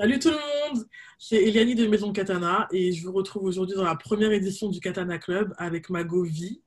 Salut 0.00 0.20
tout 0.20 0.30
le 0.30 0.36
monde, 0.36 0.86
c'est 1.18 1.42
Eliane 1.42 1.74
de 1.74 1.88
Maison 1.88 2.12
Katana 2.12 2.68
et 2.70 2.92
je 2.92 3.04
vous 3.04 3.12
retrouve 3.12 3.42
aujourd'hui 3.42 3.74
dans 3.74 3.82
la 3.82 3.96
première 3.96 4.30
édition 4.30 4.68
du 4.68 4.78
Katana 4.78 5.18
Club 5.18 5.52
avec 5.58 5.90
ma 5.90 6.04
Vie. 6.04 6.60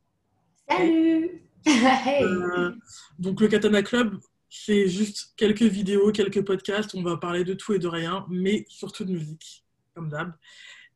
Salut 0.70 1.42
euh, 1.66 2.74
Donc 3.20 3.40
le 3.40 3.48
Katana 3.48 3.84
Club, 3.84 4.20
c'est 4.50 4.90
juste 4.90 5.32
quelques 5.38 5.62
vidéos, 5.62 6.12
quelques 6.12 6.44
podcasts, 6.44 6.94
on 6.94 7.04
va 7.04 7.16
parler 7.16 7.46
de 7.46 7.54
tout 7.54 7.72
et 7.72 7.80
de 7.80 7.88
rien, 7.88 8.26
mais 8.30 8.66
surtout 8.68 9.06
de 9.06 9.14
musique, 9.14 9.64
comme 9.96 10.10
d'hab. 10.10 10.34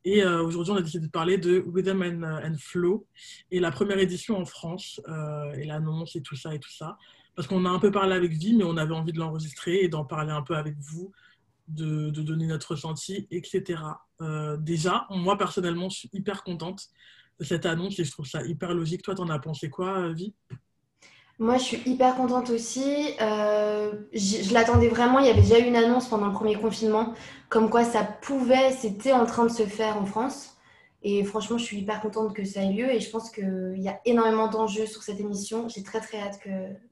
Et 0.04 0.22
euh, 0.22 0.44
aujourd'hui, 0.44 0.74
on 0.74 0.78
a 0.78 0.82
décidé 0.82 1.06
de 1.08 1.12
parler 1.12 1.38
de 1.38 1.64
Rhythm 1.74 2.02
and, 2.02 2.24
and 2.46 2.58
Flow 2.60 3.08
et 3.50 3.62
la 3.62 3.72
première 3.72 4.00
édition 4.00 4.38
en 4.38 4.46
France 4.46 5.00
euh, 5.08 5.54
et 5.54 5.64
l'annonce 5.64 6.18
et 6.18 6.22
tout 6.22 6.36
ça 6.36 6.54
et 6.54 6.60
tout 6.60 6.74
ça. 6.74 6.98
Parce 7.34 7.48
qu'on 7.48 7.64
a 7.64 7.70
un 7.70 7.80
peu 7.80 7.92
parlé 7.92 8.14
avec 8.14 8.34
Vie, 8.34 8.58
mais 8.58 8.66
on 8.66 8.76
avait 8.76 8.94
envie 8.94 9.14
de 9.14 9.20
l'enregistrer 9.20 9.78
et 9.84 9.88
d'en 9.88 10.04
parler 10.04 10.34
un 10.34 10.42
peu 10.42 10.58
avec 10.58 10.76
vous 10.80 11.14
de, 11.68 12.10
donner 12.10 12.48
notre 12.48 12.72
ressenti, 12.72 13.28
etc. 13.32 13.82
Euh, 14.22 14.58
déjà, 14.58 15.06
moi 15.10 15.38
personnellement, 15.38 15.90
je 15.90 16.00
suis 16.00 16.10
hyper 16.14 16.44
contente 16.44 16.88
de 17.40 17.46
cette 17.46 17.66
annonce 17.66 18.00
et 18.00 18.04
je 18.04 18.12
trouve 18.12 18.26
ça 18.26 18.44
hyper 18.44 18.74
logique. 18.74 19.02
Toi, 19.02 19.16
t'en 19.16 19.30
as 19.30 19.40
pensé 19.40 19.70
quoi, 19.70 19.98
euh, 20.00 20.14
Vi 20.14 20.34
Moi, 21.40 21.58
je 21.58 21.64
suis 21.64 21.82
hyper 21.86 22.16
contente 22.16 22.50
aussi. 22.50 23.14
Euh, 23.22 23.94
je, 24.14 24.54
l'attendais 24.54 24.88
vraiment. 24.88 25.20
Il 25.20 25.26
y 25.26 25.30
avait 25.30 25.42
déjà 25.42 25.60
eu 25.60 25.66
une 25.66 25.76
annonce 25.76 26.08
pendant 26.08 26.28
le 26.28 26.34
premier 26.34 26.56
confinement, 26.56 27.14
comme 27.50 27.70
quoi 27.70 27.84
ça 27.84 28.04
pouvait, 28.04 28.72
c'était 28.72 29.14
en 29.14 29.26
train 29.26 29.46
de 29.46 29.52
se 29.52 29.64
faire 29.64 29.98
en 29.98 30.06
France. 30.06 30.52
Et 31.08 31.24
franchement, 31.24 31.60
je 31.60 31.66
suis 31.66 31.78
hyper 31.78 32.02
contente 32.02 32.34
que 32.34 32.44
ça 32.46 32.64
ait 32.64 32.74
lieu 32.74 32.92
et 32.92 33.00
je 33.00 33.12
pense 33.12 33.30
qu'il 33.30 33.76
y 33.78 33.88
a 33.88 34.00
énormément 34.06 34.48
d'enjeux 34.48 34.88
sur 34.88 35.04
cette 35.04 35.20
émission. 35.20 35.70
J'ai 35.70 35.84
très 35.84 36.00
très 36.00 36.20
hâte 36.20 36.40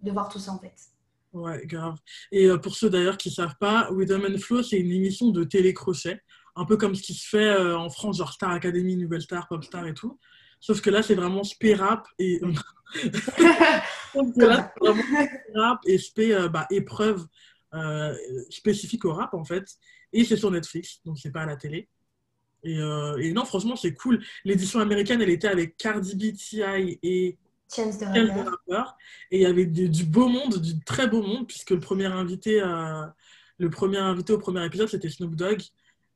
de 0.03 0.11
voir 0.11 0.29
tout 0.29 0.37
ça 0.37 0.51
en 0.51 0.59
fait. 0.59 0.92
Ouais, 1.33 1.65
grave. 1.65 1.97
Et 2.31 2.45
euh, 2.45 2.57
pour 2.57 2.75
ceux 2.75 2.91
d'ailleurs 2.91 3.17
qui 3.17 3.29
ne 3.29 3.33
savent 3.33 3.55
pas, 3.59 3.89
Rhythm 3.91 4.25
and 4.25 4.37
Flow, 4.37 4.61
c'est 4.61 4.77
une 4.77 4.91
émission 4.91 5.29
de 5.29 5.43
télécrochet, 5.43 6.21
un 6.55 6.63
peu 6.63 6.77
comme 6.77 6.93
ce 6.93 7.01
qui 7.01 7.15
se 7.15 7.27
fait 7.27 7.49
euh, 7.49 7.75
en 7.75 7.89
France, 7.89 8.17
genre 8.19 8.31
Star 8.31 8.51
Academy, 8.51 8.95
Nouvelle 8.95 9.23
Star, 9.23 9.47
Pop 9.47 9.63
Star 9.63 9.87
et 9.87 9.95
tout. 9.95 10.19
Sauf 10.59 10.79
que 10.79 10.91
là, 10.91 11.01
c'est 11.01 11.15
vraiment 11.15 11.43
spé 11.43 11.73
rap 11.73 12.07
et. 12.19 12.39
Sauf 14.13 14.31
que 14.35 14.45
là, 14.45 14.71
c'est 14.71 14.87
vraiment 14.87 15.03
rap 15.55 15.79
et 15.87 15.97
spé 15.97 16.35
euh, 16.35 16.47
bah, 16.47 16.67
épreuve 16.69 17.25
spécifique 18.51 19.03
au 19.03 19.13
rap 19.13 19.33
en 19.33 19.43
fait. 19.43 19.65
Et 20.11 20.23
c'est 20.23 20.37
sur 20.37 20.51
Netflix, 20.51 20.99
donc 21.03 21.17
c'est 21.17 21.31
pas 21.31 21.41
à 21.41 21.45
la 21.47 21.55
télé. 21.55 21.89
Et, 22.63 22.77
et 22.77 23.33
non, 23.33 23.45
franchement, 23.45 23.75
c'est 23.75 23.95
cool. 23.95 24.23
L'édition 24.45 24.79
américaine, 24.79 25.23
elle 25.23 25.31
était 25.31 25.47
avec 25.47 25.75
Cardi 25.75 26.15
B, 26.15 26.37
T.I. 26.37 26.99
et 27.01 27.39
Chance 27.75 27.99
de 27.99 28.05
rappeur. 28.49 28.97
Et 29.31 29.37
il 29.37 29.41
y 29.41 29.45
avait 29.45 29.65
du, 29.65 30.03
beau 30.05 30.27
monde, 30.27 30.59
du 30.59 30.79
très 30.83 31.07
beau 31.07 31.21
monde, 31.21 31.47
puisque 31.47 31.71
le 31.71 31.79
premier 31.79 32.05
invité, 32.05 32.61
euh, 32.61 33.05
le 33.57 33.69
premier 33.69 33.97
invité 33.97 34.33
au 34.33 34.37
premier 34.37 34.65
épisode, 34.65 34.87
c'était 34.87 35.09
Snoop 35.09 35.35
Dogg. 35.35 35.61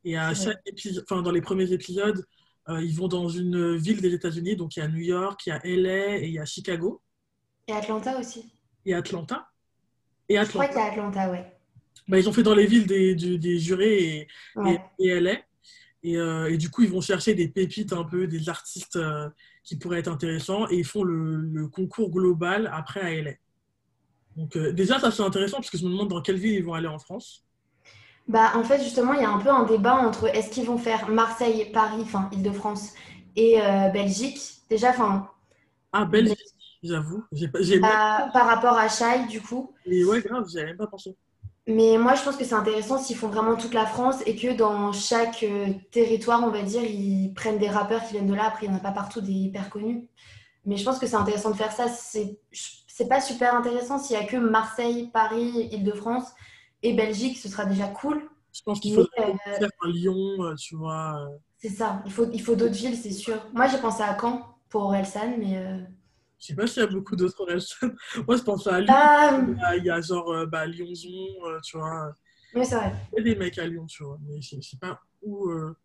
Et 0.04 0.18
à 0.18 0.34
chaque 0.34 0.62
épisode, 0.66 1.04
enfin, 1.10 1.22
dans 1.22 1.32
les 1.32 1.42
premiers 1.42 1.72
épisodes, 1.72 2.26
euh, 2.70 2.82
ils 2.82 2.96
vont 2.96 3.08
dans 3.08 3.30
une 3.30 3.76
ville 3.76 4.02
des 4.02 4.14
États-Unis. 4.14 4.56
Donc 4.56 4.76
il 4.76 4.80
y 4.80 4.84
a 4.84 4.88
New 4.88 5.02
York, 5.02 5.46
il 5.46 5.50
y 5.50 5.52
a 5.54 5.62
LA 5.64 6.18
et 6.18 6.26
il 6.26 6.34
y 6.34 6.40
a 6.40 6.46
Chicago. 6.46 7.02
Et 7.68 7.74
Atlanta 7.74 8.18
aussi. 8.20 8.50
Et 8.86 8.94
Atlanta. 8.94 9.48
Et 10.30 10.38
Atlanta. 10.38 10.52
Je 10.52 10.54
crois 10.54 10.68
qu'il 10.68 10.78
y 10.78 10.82
a 10.82 10.92
Atlanta, 10.92 11.32
ouais. 11.32 11.54
Bah, 12.08 12.18
ils 12.18 12.30
ont 12.30 12.34
fait 12.34 12.44
dans 12.44 12.56
les 12.56 12.66
villes 12.66 12.88
des, 12.88 13.16
des, 13.16 13.60
jurés 13.60 14.28
et, 14.58 14.80
et, 15.00 15.20
LA. 15.20 15.36
Et, 16.04 16.18
euh, 16.18 16.52
et, 16.52 16.58
du 16.58 16.70
coup, 16.70 16.84
ils 16.84 16.92
vont 16.92 17.02
chercher 17.02 17.34
des 17.34 17.48
pépites 17.48 17.92
un 17.92 18.04
peu, 18.04 18.28
des 18.28 18.50
artistes 18.50 19.00
qui 19.68 19.76
pourrait 19.76 20.00
être 20.00 20.08
intéressant 20.08 20.68
et 20.70 20.78
ils 20.78 20.86
font 20.86 21.04
le, 21.04 21.68
concours 21.68 22.10
global 22.10 22.72
après 22.74 23.02
à 23.02 23.22
LA. 23.22 23.32
Donc 24.38 24.56
euh, 24.56 24.72
déjà, 24.72 25.00
ça 25.00 25.12
c'est 25.12 25.24
intéressant 25.24 25.58
parce 25.58 25.70
que 25.70 25.78
je 25.78 25.86
me 25.86 25.90
demande 25.90 26.08
dans 26.08 26.22
quelle 26.22 26.38
ville 26.38 26.54
ils 26.54 26.64
vont 26.64 26.74
aller 26.74 26.88
en 26.88 27.00
France. 27.00 27.44
Bah, 28.28 28.52
en 28.56 28.64
fait, 28.64 28.82
justement, 28.82 29.14
il 29.14 29.22
y 29.22 29.26
a 29.26 29.30
un 29.30 29.40
peu 29.40 29.50
un 29.50 29.64
débat 29.64 29.96
entre 29.96 30.28
est-ce 30.34 30.50
qu'ils 30.50 30.66
vont 30.66 30.78
faire 30.78 31.10
Marseille, 31.10 31.70
Paris, 31.74 32.02
enfin 32.02 32.30
Île-de-France 32.32 32.94
et 33.36 33.62
euh, 33.62 33.90
Belgique. 33.90 34.40
Déjà, 34.70 34.92
enfin. 34.92 35.30
Ah, 35.92 36.06
Belgique, 36.06 36.40
j'avoue. 36.84 37.24
Bah, 37.82 38.30
par 38.32 38.46
rapport 38.46 38.78
à 38.78 38.88
Chai, 38.88 39.28
du 39.30 39.42
coup. 39.42 39.74
Et 39.86 40.06
ouais, 40.06 40.22
grave, 40.22 40.46
j'avais 40.50 40.68
même 40.68 40.78
pas 40.78 40.88
pensé. 40.88 41.16
Mais 41.68 41.98
moi, 41.98 42.16
je 42.16 42.24
pense 42.24 42.38
que 42.38 42.46
c'est 42.46 42.56
intéressant 42.56 42.98
s'ils 42.98 43.18
font 43.18 43.28
vraiment 43.28 43.58
toute 43.58 43.74
la 43.74 43.86
France 43.86 44.24
et 44.26 44.38
que 44.38 44.56
dans 44.56 44.94
chaque 44.94 45.44
euh, 45.44 45.74
territoire, 45.92 46.42
on 46.42 46.50
va 46.50 46.62
dire, 46.62 46.82
ils 46.82 47.34
prennent 47.34 47.58
des 47.58 47.68
rappeurs 47.68 48.06
qui 48.06 48.14
viennent 48.14 48.28
de 48.28 48.34
là. 48.34 48.46
Après, 48.48 48.66
il 48.66 48.70
n'y 48.70 48.76
en 48.76 48.80
a 48.80 48.82
pas 48.82 48.94
partout 48.94 49.20
des 49.20 49.34
hyper 49.34 49.70
connus. 49.70 50.08
Mais 50.66 50.78
je 50.78 50.86
pense 50.86 50.98
que 50.98 51.06
c'est 51.06 51.18
intéressant 51.18 51.52
de 51.52 51.58
faire 51.58 51.74
ça. 51.74 51.88
C'est 51.90 53.10
pas 53.10 53.20
super 53.20 53.54
intéressant 53.54 54.00
s'il 54.00 54.18
n'y 54.18 54.24
a 54.24 54.26
que 54.26 54.38
Marseille, 54.38 55.10
Paris, 55.12 55.68
Île-de-France 55.74 56.32
et 56.84 56.94
Belgique. 56.94 57.38
Ce 57.38 57.50
sera 57.50 57.66
déjà 57.66 57.88
cool. 57.88 58.30
Je 58.54 58.62
pense 58.64 58.80
qu'il 58.80 58.96
faut 58.96 59.02
euh, 59.02 59.34
faire 59.60 59.70
un 59.82 59.90
Lyon, 59.90 60.16
euh, 60.40 60.56
tu 60.56 60.78
vois. 60.78 61.28
C'est 61.58 61.70
ça. 61.70 62.02
Il 62.06 62.12
faut, 62.14 62.28
il 62.32 62.42
faut 62.42 62.56
d'autres 62.56 62.76
villes, 62.76 62.96
c'est 62.96 63.12
sûr. 63.12 63.46
Moi, 63.54 63.68
j'ai 63.68 63.78
pensé 63.78 64.04
à 64.04 64.18
Caen 64.18 64.42
pour 64.70 64.84
Orelsan, 64.84 65.36
mais. 65.38 65.62
Je 66.40 66.48
sais 66.48 66.56
pas 66.56 66.68
s'il 66.68 66.84
y 66.84 66.86
a 66.86 66.88
beaucoup 66.88 67.16
d'autres 67.16 67.42
Orelsan. 67.42 67.90
Moi, 68.28 68.38
je 68.38 68.44
pense 68.44 68.68
à 68.68 68.80
Lyon. 68.80 68.94
Ah. 68.96 69.76
Il, 69.78 69.84
y 69.84 69.90
a, 69.90 70.00
genre 70.02 70.32
euh, 70.32 70.46
bah, 70.46 70.66
Lyonzon, 70.68 71.10
euh, 71.46 71.60
tu 71.64 71.78
vois. 71.78 72.14
Oui, 72.54 72.66
c'est 72.66 72.76
vrai. 72.76 72.94
Il 73.14 73.18
y 73.18 73.22
a 73.22 73.34
des 73.34 73.40
mecs 73.40 73.58
à 73.58 73.66
Lyon, 73.66 73.86
tu 73.88 74.04
vois. 74.04 74.18
Mais 74.22 74.40
je 74.42 74.62
sais 74.62 74.78
pas 74.80 75.00
où. 75.22 75.50
Euh. 75.50 75.76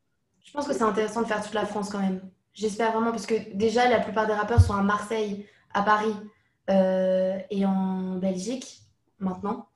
Je 0.44 0.52
pense 0.52 0.66
que 0.66 0.74
c'est 0.74 0.82
intéressant 0.82 1.22
de 1.22 1.26
faire 1.26 1.42
toute 1.42 1.54
la 1.54 1.64
France 1.64 1.88
quand 1.88 2.00
même. 2.00 2.20
J'espère 2.52 2.92
vraiment, 2.92 3.12
parce 3.12 3.26
que 3.26 3.54
déjà, 3.54 3.88
la 3.88 4.00
plupart 4.00 4.26
des 4.26 4.34
rappeurs 4.34 4.60
sont 4.60 4.74
à 4.74 4.82
Marseille, 4.82 5.46
à 5.72 5.82
Paris 5.82 6.14
et 6.68 7.66
en 7.66 8.16
Belgique 8.16 8.80
maintenant. 9.18 9.68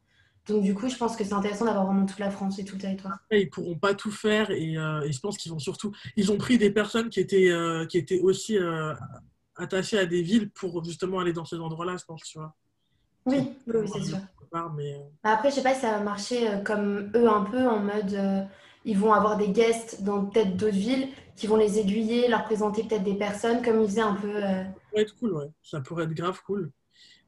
Donc, 0.46 0.62
du 0.62 0.74
coup, 0.74 0.88
je 0.88 0.96
pense 0.96 1.16
que 1.16 1.24
c'est 1.24 1.32
intéressant 1.32 1.64
d'avoir 1.64 1.86
vraiment 1.86 2.06
toute 2.06 2.18
la 2.18 2.30
France 2.30 2.58
et 2.58 2.64
tout 2.64 2.76
le 2.76 2.80
territoire. 2.80 3.18
Et 3.30 3.42
ils 3.42 3.50
pourront 3.50 3.76
pas 3.76 3.94
tout 3.94 4.10
faire 4.10 4.50
et, 4.50 4.72
et 4.72 5.12
je 5.12 5.20
pense 5.20 5.38
qu'ils 5.38 5.52
vont 5.52 5.58
surtout. 5.58 5.92
Ils 6.16 6.32
ont 6.32 6.36
pris 6.36 6.58
des 6.58 6.70
personnes 6.70 7.08
qui 7.08 7.20
étaient, 7.20 7.50
qui 7.88 7.98
étaient 7.98 8.20
aussi 8.20 8.58
attaché 9.56 9.98
à 9.98 10.06
des 10.06 10.22
villes 10.22 10.50
pour 10.50 10.84
justement 10.84 11.20
aller 11.20 11.32
dans 11.32 11.44
ces 11.44 11.56
endroits-là, 11.56 11.96
je 11.98 12.04
pense, 12.04 12.22
tu 12.22 12.38
vois. 12.38 12.54
Oui, 13.26 13.52
oui, 13.66 13.88
c'est 13.92 14.02
sûr. 14.02 14.18
mais... 14.76 14.94
Euh, 14.94 14.98
Après, 15.24 15.50
je 15.50 15.56
sais 15.56 15.62
pas 15.62 15.74
si 15.74 15.80
ça 15.80 15.92
va 15.92 16.00
marcher 16.00 16.48
euh, 16.48 16.58
comme 16.58 17.10
eux 17.14 17.28
un 17.28 17.42
peu, 17.42 17.66
en 17.66 17.80
mode 17.80 18.14
euh, 18.14 18.42
ils 18.84 18.96
vont 18.96 19.12
avoir 19.12 19.36
des 19.36 19.48
guests 19.48 20.04
dans 20.04 20.26
peut-être 20.26 20.56
d'autres 20.56 20.76
villes 20.76 21.08
qui 21.34 21.48
vont 21.48 21.56
les 21.56 21.78
aiguiller, 21.78 22.28
leur 22.28 22.44
présenter 22.44 22.84
peut-être 22.84 23.02
des 23.02 23.16
personnes, 23.16 23.62
comme 23.62 23.82
ils 23.82 23.88
faisaient 23.88 24.00
un 24.00 24.14
peu. 24.14 24.40
Ça 24.40 24.64
pourrait 24.90 25.02
être 25.02 25.18
cool, 25.18 25.32
ouais. 25.34 25.50
Ça 25.62 25.80
pourrait 25.80 26.04
être 26.04 26.14
grave 26.14 26.40
cool. 26.46 26.70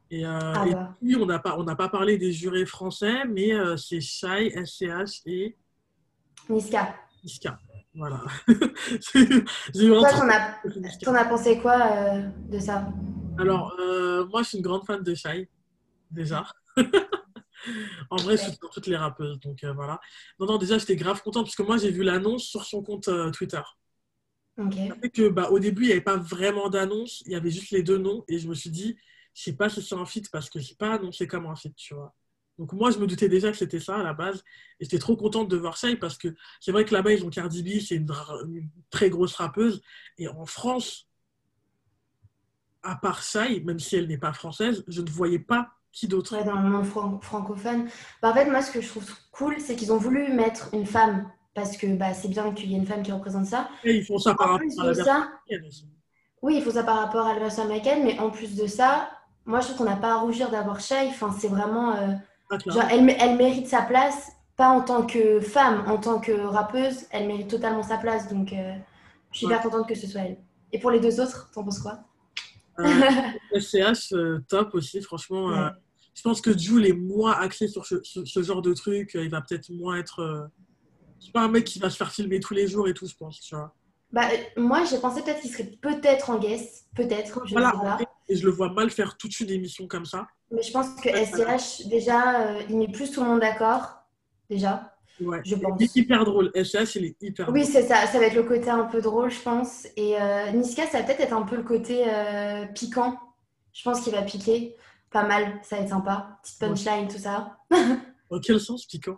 Et, 0.09 0.23
ah 0.25 0.65
bah. 0.71 0.95
puis, 0.99 1.15
on 1.17 1.25
n'a 1.25 1.37
pas, 1.37 1.59
on 1.59 1.65
pas 1.65 1.89
parlé 1.89 2.17
des 2.17 2.31
jurés 2.31 2.65
français, 2.65 3.25
mais 3.25 3.51
c'est 3.77 3.99
Shai, 3.99 4.51
SCH 4.65 5.21
et. 5.25 5.55
Niska. 6.49 6.95
Niska. 7.23 7.59
Voilà. 7.95 8.21
Toi, 8.47 10.09
t'en 11.03 11.15
as, 11.15 11.25
pensé 11.25 11.59
quoi 11.59 11.91
euh, 11.91 12.29
de 12.49 12.59
ça? 12.59 12.87
Alors, 13.37 13.75
euh, 13.79 14.25
moi, 14.27 14.43
je 14.43 14.49
suis 14.49 14.57
une 14.57 14.63
grande 14.63 14.85
fan 14.85 15.01
de 15.01 15.15
Shai, 15.15 15.49
déjà. 16.11 16.45
en 18.09 18.17
vrai, 18.17 18.37
je 18.37 18.43
suis 18.43 18.57
dans 18.61 18.69
toutes 18.69 18.87
les 18.87 18.95
rappeuses, 18.95 19.39
donc 19.39 19.63
euh, 19.63 19.73
voilà. 19.73 19.99
Non, 20.39 20.45
non, 20.45 20.57
déjà, 20.57 20.77
j'étais 20.77 20.95
grave 20.95 21.21
contente 21.23 21.45
parce 21.45 21.55
que 21.55 21.63
moi, 21.63 21.77
j'ai 21.77 21.91
vu 21.91 22.03
l'annonce 22.03 22.43
sur 22.43 22.63
son 22.63 22.83
compte 22.83 23.09
Twitter. 23.33 23.61
Que, 25.13 25.29
bah, 25.29 25.49
au 25.49 25.59
début, 25.59 25.83
il 25.83 25.87
n'y 25.87 25.91
avait 25.93 26.01
pas 26.01 26.17
vraiment 26.17 26.69
d'annonce, 26.69 27.23
il 27.25 27.31
y 27.31 27.35
avait 27.35 27.49
juste 27.49 27.71
les 27.71 27.81
deux 27.81 27.97
noms, 27.97 28.23
et 28.27 28.37
je 28.37 28.47
me 28.47 28.53
suis 28.53 28.69
dit, 28.69 28.97
je 29.33 29.43
sais 29.43 29.53
pas 29.53 29.69
si 29.69 29.81
c'est 29.81 29.95
un 29.95 30.05
feat 30.05 30.29
parce 30.31 30.49
que 30.49 30.59
je 30.59 30.75
pas 30.75 30.95
annoncé 30.95 31.27
comme 31.27 31.47
un 31.47 31.55
feat, 31.55 31.75
tu 31.75 31.95
vois. 31.95 32.13
Donc 32.59 32.73
moi, 32.73 32.91
je 32.91 32.99
me 32.99 33.07
doutais 33.07 33.29
déjà 33.29 33.51
que 33.51 33.57
c'était 33.57 33.79
ça 33.79 33.97
à 33.97 34.03
la 34.03 34.13
base. 34.13 34.43
Et 34.79 34.83
j'étais 34.83 34.99
trop 34.99 35.15
contente 35.15 35.47
de 35.47 35.55
voir 35.55 35.77
Shai 35.77 35.95
parce 35.95 36.17
que 36.17 36.35
c'est 36.59 36.73
vrai 36.73 36.83
que 36.83 36.93
là-bas, 36.93 37.13
ils 37.13 37.23
ont 37.23 37.29
Cardi 37.29 37.63
B, 37.63 37.79
c'est 37.81 37.95
une, 37.95 38.11
très 38.89 39.09
grosse 39.09 39.33
rappeuse. 39.35 39.81
Et 40.17 40.27
en 40.27 40.45
France, 40.45 41.07
à 42.83 42.97
part 42.97 43.23
Shai, 43.23 43.61
même 43.61 43.79
si 43.79 43.95
elle 43.95 44.07
n'est 44.07 44.17
pas 44.17 44.33
française, 44.33 44.83
je 44.89 45.01
ne 45.01 45.09
voyais 45.09 45.39
pas 45.39 45.69
qui 45.93 46.09
d'autre. 46.09 46.35
dans 46.43 46.61
le 46.61 46.69
monde 46.69 46.85
francophone. 47.21 47.87
Bah, 48.21 48.31
en 48.31 48.33
fait, 48.33 48.45
moi, 48.45 48.61
ce 48.61 48.71
que 48.71 48.81
je 48.81 48.89
trouve 48.89 49.09
cool, 49.31 49.55
c'est 49.59 49.77
qu'ils 49.77 49.93
ont 49.93 49.97
voulu 49.97 50.33
mettre 50.33 50.69
une 50.73 50.85
femme 50.85 51.31
parce 51.55 51.77
que 51.77 51.87
bah, 51.95 52.13
c'est 52.13 52.27
bien 52.27 52.51
qu'il 52.51 52.69
y 52.69 52.75
ait 52.75 52.77
une 52.77 52.85
femme 52.85 53.03
qui 53.03 53.13
représente 53.13 53.45
ça. 53.45 53.69
Et 53.85 53.95
ils 53.99 54.05
font 54.05 54.17
ça 54.17 54.35
par 54.35 54.49
rapport 54.49 54.81
à 54.81 54.85
la 54.85 54.93
ça, 54.93 55.31
Oui, 56.41 56.57
ils 56.57 56.61
font 56.61 56.71
ça 56.71 56.83
par 56.83 56.97
rapport 56.97 57.25
à 57.25 57.35
la 57.35 57.39
version 57.39 57.63
américaine, 57.63 58.03
mais 58.03 58.19
en 58.19 58.29
plus 58.31 58.57
de 58.57 58.67
ça, 58.67 59.09
moi, 59.45 59.61
je 59.61 59.67
trouve 59.67 59.77
qu'on 59.77 59.85
n'a 59.85 59.95
pas 59.95 60.11
à 60.11 60.17
rougir 60.17 60.51
d'avoir 60.51 60.81
Shai. 60.81 61.07
Enfin, 61.07 61.33
c'est 61.39 61.47
vraiment... 61.47 61.95
Euh, 61.95 62.15
elle, 62.49 63.15
elle, 63.19 63.37
mérite 63.37 63.67
sa 63.67 63.81
place, 63.81 64.31
pas 64.55 64.69
en 64.69 64.81
tant 64.81 65.05
que 65.05 65.39
femme, 65.39 65.83
en 65.87 65.97
tant 65.97 66.19
que 66.19 66.31
rappeuse, 66.31 67.05
elle 67.11 67.27
mérite 67.27 67.49
totalement 67.49 67.83
sa 67.83 67.97
place. 67.97 68.27
Donc, 68.29 68.53
euh, 68.53 68.73
je 69.31 69.37
suis 69.37 69.45
hyper 69.45 69.61
contente 69.61 69.87
que 69.87 69.95
ce 69.95 70.07
soit 70.07 70.21
elle. 70.21 70.37
Et 70.71 70.79
pour 70.79 70.91
les 70.91 70.99
deux 70.99 71.19
autres, 71.19 71.49
t'en 71.53 71.63
penses 71.63 71.79
quoi? 71.79 71.99
Euh, 72.79 72.85
SCH, 73.59 74.13
euh, 74.13 74.39
top 74.47 74.73
aussi, 74.73 75.01
franchement. 75.01 75.51
Euh, 75.51 75.69
je 76.13 76.21
pense 76.21 76.41
que 76.41 76.57
Jules 76.57 76.85
est 76.85 76.93
moins 76.93 77.33
axé 77.33 77.67
sur 77.67 77.85
ce, 77.85 78.43
genre 78.43 78.61
de 78.61 78.73
truc. 78.73 79.11
Il 79.13 79.29
va 79.29 79.41
peut-être 79.41 79.69
moins 79.69 79.97
être. 79.97 80.49
c'est 81.19 81.31
pas 81.31 81.43
un 81.43 81.47
mec 81.47 81.63
qui 81.63 81.79
va 81.79 81.89
se 81.89 81.97
faire 81.97 82.11
filmer 82.11 82.39
tous 82.39 82.53
les 82.53 82.67
jours 82.67 82.87
et 82.87 82.93
tout, 82.93 83.07
je 83.07 83.15
pense, 83.15 83.39
tu 83.39 83.55
vois. 83.55 83.73
Bah, 84.11 84.27
moi, 84.57 84.83
j'ai 84.85 84.97
pensé 84.97 85.21
peut-être 85.21 85.39
qu'il 85.39 85.51
serait 85.51 85.71
peut-être 85.81 86.31
en 86.31 86.39
guest, 86.39 86.87
peut-être, 86.95 87.43
voilà, 87.51 87.71
sais 87.71 87.77
pas. 87.77 88.11
Et 88.27 88.35
je 88.35 88.45
le 88.45 88.51
vois 88.51 88.69
mal 88.73 88.89
faire 88.89 89.17
toute 89.17 89.39
une 89.39 89.51
émission 89.51 89.87
comme 89.87 90.05
ça. 90.05 90.27
Mais 90.51 90.61
je 90.63 90.71
pense 90.71 90.89
que 90.95 91.09
SCH, 91.09 91.87
déjà, 91.87 92.41
euh, 92.41 92.61
il 92.69 92.77
met 92.77 92.87
plus 92.87 93.11
tout 93.11 93.21
le 93.21 93.27
monde 93.27 93.39
d'accord, 93.39 94.03
déjà. 94.49 94.95
Ouais. 95.21 95.41
Je 95.43 95.55
pense. 95.55 95.79
Il 95.79 95.85
est 95.85 95.95
hyper 95.95 96.25
drôle. 96.25 96.51
SCH, 96.55 96.95
il 96.95 97.05
est 97.05 97.15
hyper 97.21 97.49
Oui, 97.49 97.61
drôle. 97.61 97.73
c'est 97.73 97.83
ça. 97.87 98.07
Ça 98.07 98.19
va 98.19 98.25
être 98.25 98.35
le 98.35 98.43
côté 98.43 98.69
un 98.69 98.85
peu 98.85 99.01
drôle, 99.01 99.29
je 99.29 99.39
pense. 99.41 99.85
Et 99.95 100.19
euh, 100.19 100.49
Niska, 100.51 100.87
ça 100.87 100.99
va 100.99 101.03
peut-être 101.03 101.19
être 101.19 101.33
un 101.33 101.43
peu 101.43 101.55
le 101.57 101.63
côté 101.63 102.03
euh, 102.07 102.65
piquant. 102.67 103.19
Je 103.73 103.83
pense 103.83 104.01
qu'il 104.01 104.13
va 104.13 104.21
piquer 104.21 104.75
pas 105.11 105.23
mal. 105.23 105.59
Ça 105.63 105.75
va 105.75 105.81
être 105.83 105.89
sympa. 105.89 106.39
Petite 106.41 106.59
punchline, 106.59 107.07
tout 107.07 107.17
ça. 107.19 107.57
Dans 108.31 108.39
quel 108.39 108.59
sens 108.59 108.85
piquant? 108.85 109.17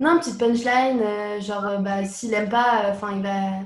Non, 0.00 0.18
petite 0.18 0.38
punchline, 0.38 1.00
genre, 1.40 1.78
bah, 1.80 2.04
s'il 2.04 2.34
aime 2.34 2.48
pas, 2.48 2.90
enfin, 2.90 3.12
il 3.16 3.22
va. 3.22 3.60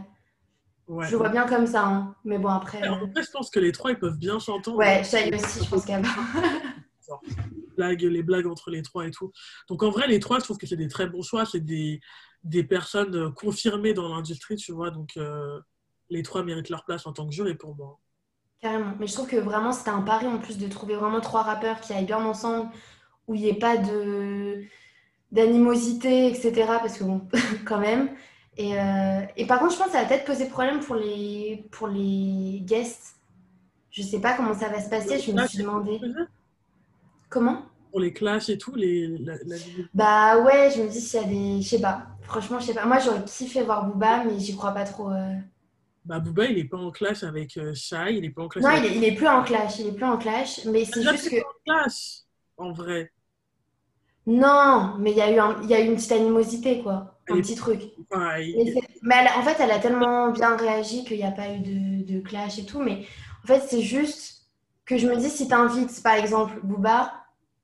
Ouais. 0.88 1.06
Je 1.06 1.12
le 1.12 1.18
vois 1.18 1.28
bien 1.28 1.46
comme 1.46 1.66
ça. 1.66 1.84
hein. 1.86 2.14
Mais 2.24 2.38
bon, 2.38 2.48
après. 2.48 2.82
euh, 2.82 2.90
En 2.90 2.98
vrai, 3.06 3.22
je 3.22 3.30
pense 3.30 3.50
que 3.50 3.60
les 3.60 3.72
trois, 3.72 3.90
ils 3.90 3.98
peuvent 3.98 4.16
bien 4.18 4.40
s'entendre. 4.40 4.78
Ouais, 4.78 5.04
Shai 5.04 5.30
aussi, 5.34 5.64
je 5.64 5.68
pense 5.70 5.84
qu'elle 5.84 6.02
va. 6.02 6.08
blagues, 7.76 8.02
les 8.02 8.22
blagues 8.22 8.46
entre 8.46 8.70
les 8.70 8.82
trois 8.82 9.06
et 9.06 9.10
tout. 9.10 9.30
Donc 9.68 9.82
en 9.82 9.90
vrai, 9.90 10.08
les 10.08 10.18
trois, 10.18 10.38
je 10.38 10.44
trouve 10.44 10.58
que 10.58 10.66
c'est 10.66 10.76
des 10.76 10.88
très 10.88 11.06
bons 11.06 11.22
choix. 11.22 11.44
C'est 11.44 11.60
des, 11.60 12.00
des 12.42 12.64
personnes 12.64 13.14
euh, 13.14 13.30
confirmées 13.30 13.94
dans 13.94 14.08
l'industrie, 14.08 14.56
tu 14.56 14.72
vois. 14.72 14.90
Donc 14.90 15.10
euh, 15.16 15.60
les 16.10 16.22
trois 16.22 16.42
méritent 16.42 16.70
leur 16.70 16.84
place 16.84 17.06
en 17.06 17.12
tant 17.12 17.26
que 17.26 17.32
jury 17.32 17.54
pour 17.54 17.76
moi. 17.76 17.98
Carrément. 18.60 18.94
Mais 18.98 19.06
je 19.06 19.12
trouve 19.12 19.28
que 19.28 19.36
vraiment, 19.36 19.72
c'était 19.72 19.90
un 19.90 20.02
pari 20.02 20.26
en 20.26 20.38
plus 20.38 20.58
de 20.58 20.66
trouver 20.68 20.96
vraiment 20.96 21.20
trois 21.20 21.42
rappeurs 21.42 21.80
qui 21.80 21.92
aillent 21.92 22.06
bien 22.06 22.18
ensemble, 22.24 22.70
où 23.28 23.34
il 23.34 23.42
n'y 23.42 23.48
ait 23.48 23.54
pas 23.58 23.76
de 23.76 24.64
d'animosité, 25.30 26.26
etc. 26.28 26.52
Parce 26.80 26.98
que 26.98 27.04
bon, 27.04 27.28
quand 27.66 27.78
même. 27.78 28.10
Et, 28.58 28.78
euh, 28.78 29.20
et 29.36 29.46
par 29.46 29.60
contre, 29.60 29.72
je 29.74 29.78
pense 29.78 29.86
que 29.86 29.92
ça 29.92 30.02
va 30.02 30.08
peut-être 30.08 30.24
poser 30.26 30.46
problème 30.48 30.80
pour 30.80 30.96
les, 30.96 31.64
pour 31.70 31.86
les 31.88 32.60
guests. 32.64 33.14
Je 33.90 34.02
sais 34.02 34.20
pas 34.20 34.34
comment 34.36 34.52
ça 34.52 34.68
va 34.68 34.80
se 34.80 34.90
passer, 34.90 35.18
je 35.20 35.32
me 35.32 35.46
suis 35.46 35.58
demandé. 35.58 36.00
Comment? 37.30 37.62
Pour 37.90 38.00
les 38.00 38.12
clashs 38.12 38.48
et 38.50 38.58
tout, 38.58 38.74
les, 38.74 39.06
la, 39.18 39.34
la- 39.46 39.56
Bah 39.94 40.38
ouais, 40.42 40.70
je 40.74 40.82
me 40.82 40.88
dis 40.88 41.00
s'il 41.00 41.20
y 41.20 41.24
a 41.24 41.26
des... 41.26 41.62
Je 41.62 41.68
sais 41.68 41.80
pas. 41.80 42.02
Franchement, 42.22 42.58
je 42.60 42.66
sais 42.66 42.74
pas. 42.74 42.84
Moi, 42.84 42.98
j'aurais 42.98 43.24
kiffé 43.24 43.62
voir 43.62 43.86
Booba, 43.86 44.24
mais 44.24 44.38
j'y 44.38 44.54
crois 44.56 44.72
pas 44.72 44.84
trop. 44.84 45.10
euh. 45.10 45.34
bah, 46.04 46.18
Booba, 46.20 46.44
il 46.46 46.58
est 46.58 46.64
pas 46.64 46.76
en 46.76 46.90
clash 46.90 47.22
avec 47.22 47.56
euh, 47.56 47.72
Shai, 47.74 48.16
il 48.18 48.24
est 48.24 48.30
pas 48.30 48.42
en 48.42 48.48
clash 48.48 48.64
Non, 48.64 48.70
il 48.72 48.78
avec... 48.78 48.90
est, 48.92 48.96
il 48.96 49.04
est 49.04 49.14
plus 49.14 49.28
en 49.28 49.42
clash. 49.42 49.78
Il 49.78 49.86
est 49.88 49.92
plus 49.92 50.04
en 50.04 50.18
clash. 50.18 50.64
Mais 50.66 50.84
c'est 50.84 51.02
juste 51.02 51.30
que... 51.30 51.36
en 51.36 51.54
clash, 51.64 52.18
en 52.56 52.72
vrai. 52.72 53.12
Non, 54.26 54.96
mais 54.98 55.12
il 55.12 55.16
y 55.16 55.22
a 55.22 55.30
eu 55.32 55.38
un- 55.38 55.62
y 55.66 55.74
a 55.74 55.80
eu 55.80 55.86
une 55.86 55.94
petite 55.96 56.12
animosité, 56.12 56.82
quoi. 56.82 57.17
Un 57.30 57.40
petit 57.40 57.54
truc. 57.54 57.82
Enfin, 58.10 58.38
il- 58.38 58.74
Mais, 59.02 59.16
elle- 59.20 59.38
en 59.38 59.42
fait, 59.42 59.56
elle 59.60 59.70
a 59.70 59.78
tellement 59.78 60.30
bien 60.30 60.56
réagi 60.56 61.04
qu'il 61.04 61.16
n'y 61.18 61.24
a 61.24 61.30
pas 61.32 61.50
eu 61.52 61.60
de, 61.60 62.04
de 62.14 62.20
clash 62.20 62.58
et 62.58 62.64
tout. 62.66 62.80
Mais 62.80 63.04
en 63.44 63.46
fait, 63.46 63.60
c'est 63.68 63.82
juste 63.82 64.46
que 64.86 64.96
je 64.98 65.06
me 65.06 65.16
dis, 65.16 65.30
si 65.30 65.48
tu 65.48 65.54
invites, 65.54 66.02
par 66.02 66.14
exemple, 66.14 66.60
Booba, 66.62 67.12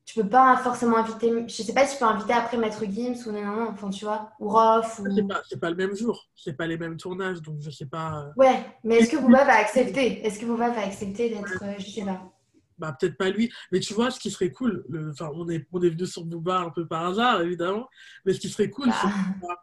tu 0.05 0.20
peux 0.20 0.28
pas 0.28 0.56
forcément 0.58 0.99
inviter. 0.99 1.31
Je 1.49 1.62
sais 1.62 1.72
pas 1.75 1.87
si 1.87 1.94
tu 1.96 2.00
peux 2.00 2.11
inviter 2.11 2.32
après 2.34 2.58
Maître 2.58 2.84
Gims 2.84 3.16
ou 3.26 3.32
non, 3.32 3.43
non, 3.43 3.69
enfin, 3.70 3.90
tu 3.90 4.05
vois, 4.05 4.32
ou 4.38 4.49
Rof. 4.50 4.99
Ou... 5.00 5.05
c'est 5.14 5.26
pas, 5.26 5.43
pas 5.61 5.70
le 5.70 5.76
même 5.76 5.96
jour, 5.96 6.28
c'est 6.34 6.52
pas 6.55 6.66
les 6.66 6.76
mêmes 6.78 6.96
tournages, 6.99 7.40
donc 7.43 7.61
je 7.61 7.70
sais 7.70 7.87
pas. 7.87 8.25
euh, 8.26 8.32
Ouais, 8.37 8.64
mais 8.84 8.96
est-ce 8.99 9.11
que 9.11 9.16
Booba 9.16 9.44
va 9.44 9.55
accepter? 9.58 10.25
Est-ce 10.26 10.38
que 10.40 10.46
Booba 10.46 10.70
va 10.70 10.82
accepter 10.82 11.31
d'être. 11.31 11.62
euh, 11.62 11.75
je 11.78 11.87
sais 11.90 12.05
pas. 12.05 12.34
Bah 12.79 12.97
peut-être 12.99 13.17
pas 13.17 13.31
lui, 13.31 13.53
mais 13.73 13.81
tu 13.81 13.94
vois, 13.94 14.11
ce 14.11 14.19
qui 14.19 14.31
serait 14.31 14.50
cool, 14.50 14.85
le- 14.88 15.12
on 15.21 15.49
est, 15.49 15.67
on 15.73 15.81
est 15.82 15.91
venu 15.91 16.06
sur 16.06 16.25
Booba 16.25 16.61
un 16.61 16.71
peu 16.71 16.87
par 16.87 17.06
hasard, 17.06 17.43
évidemment, 17.43 17.88
mais 18.25 18.32
ce 18.32 18.41
qui 18.41 18.49
serait 18.49 18.71
cool, 18.71 18.91
c'est 18.93 19.09
bah, 19.41 19.62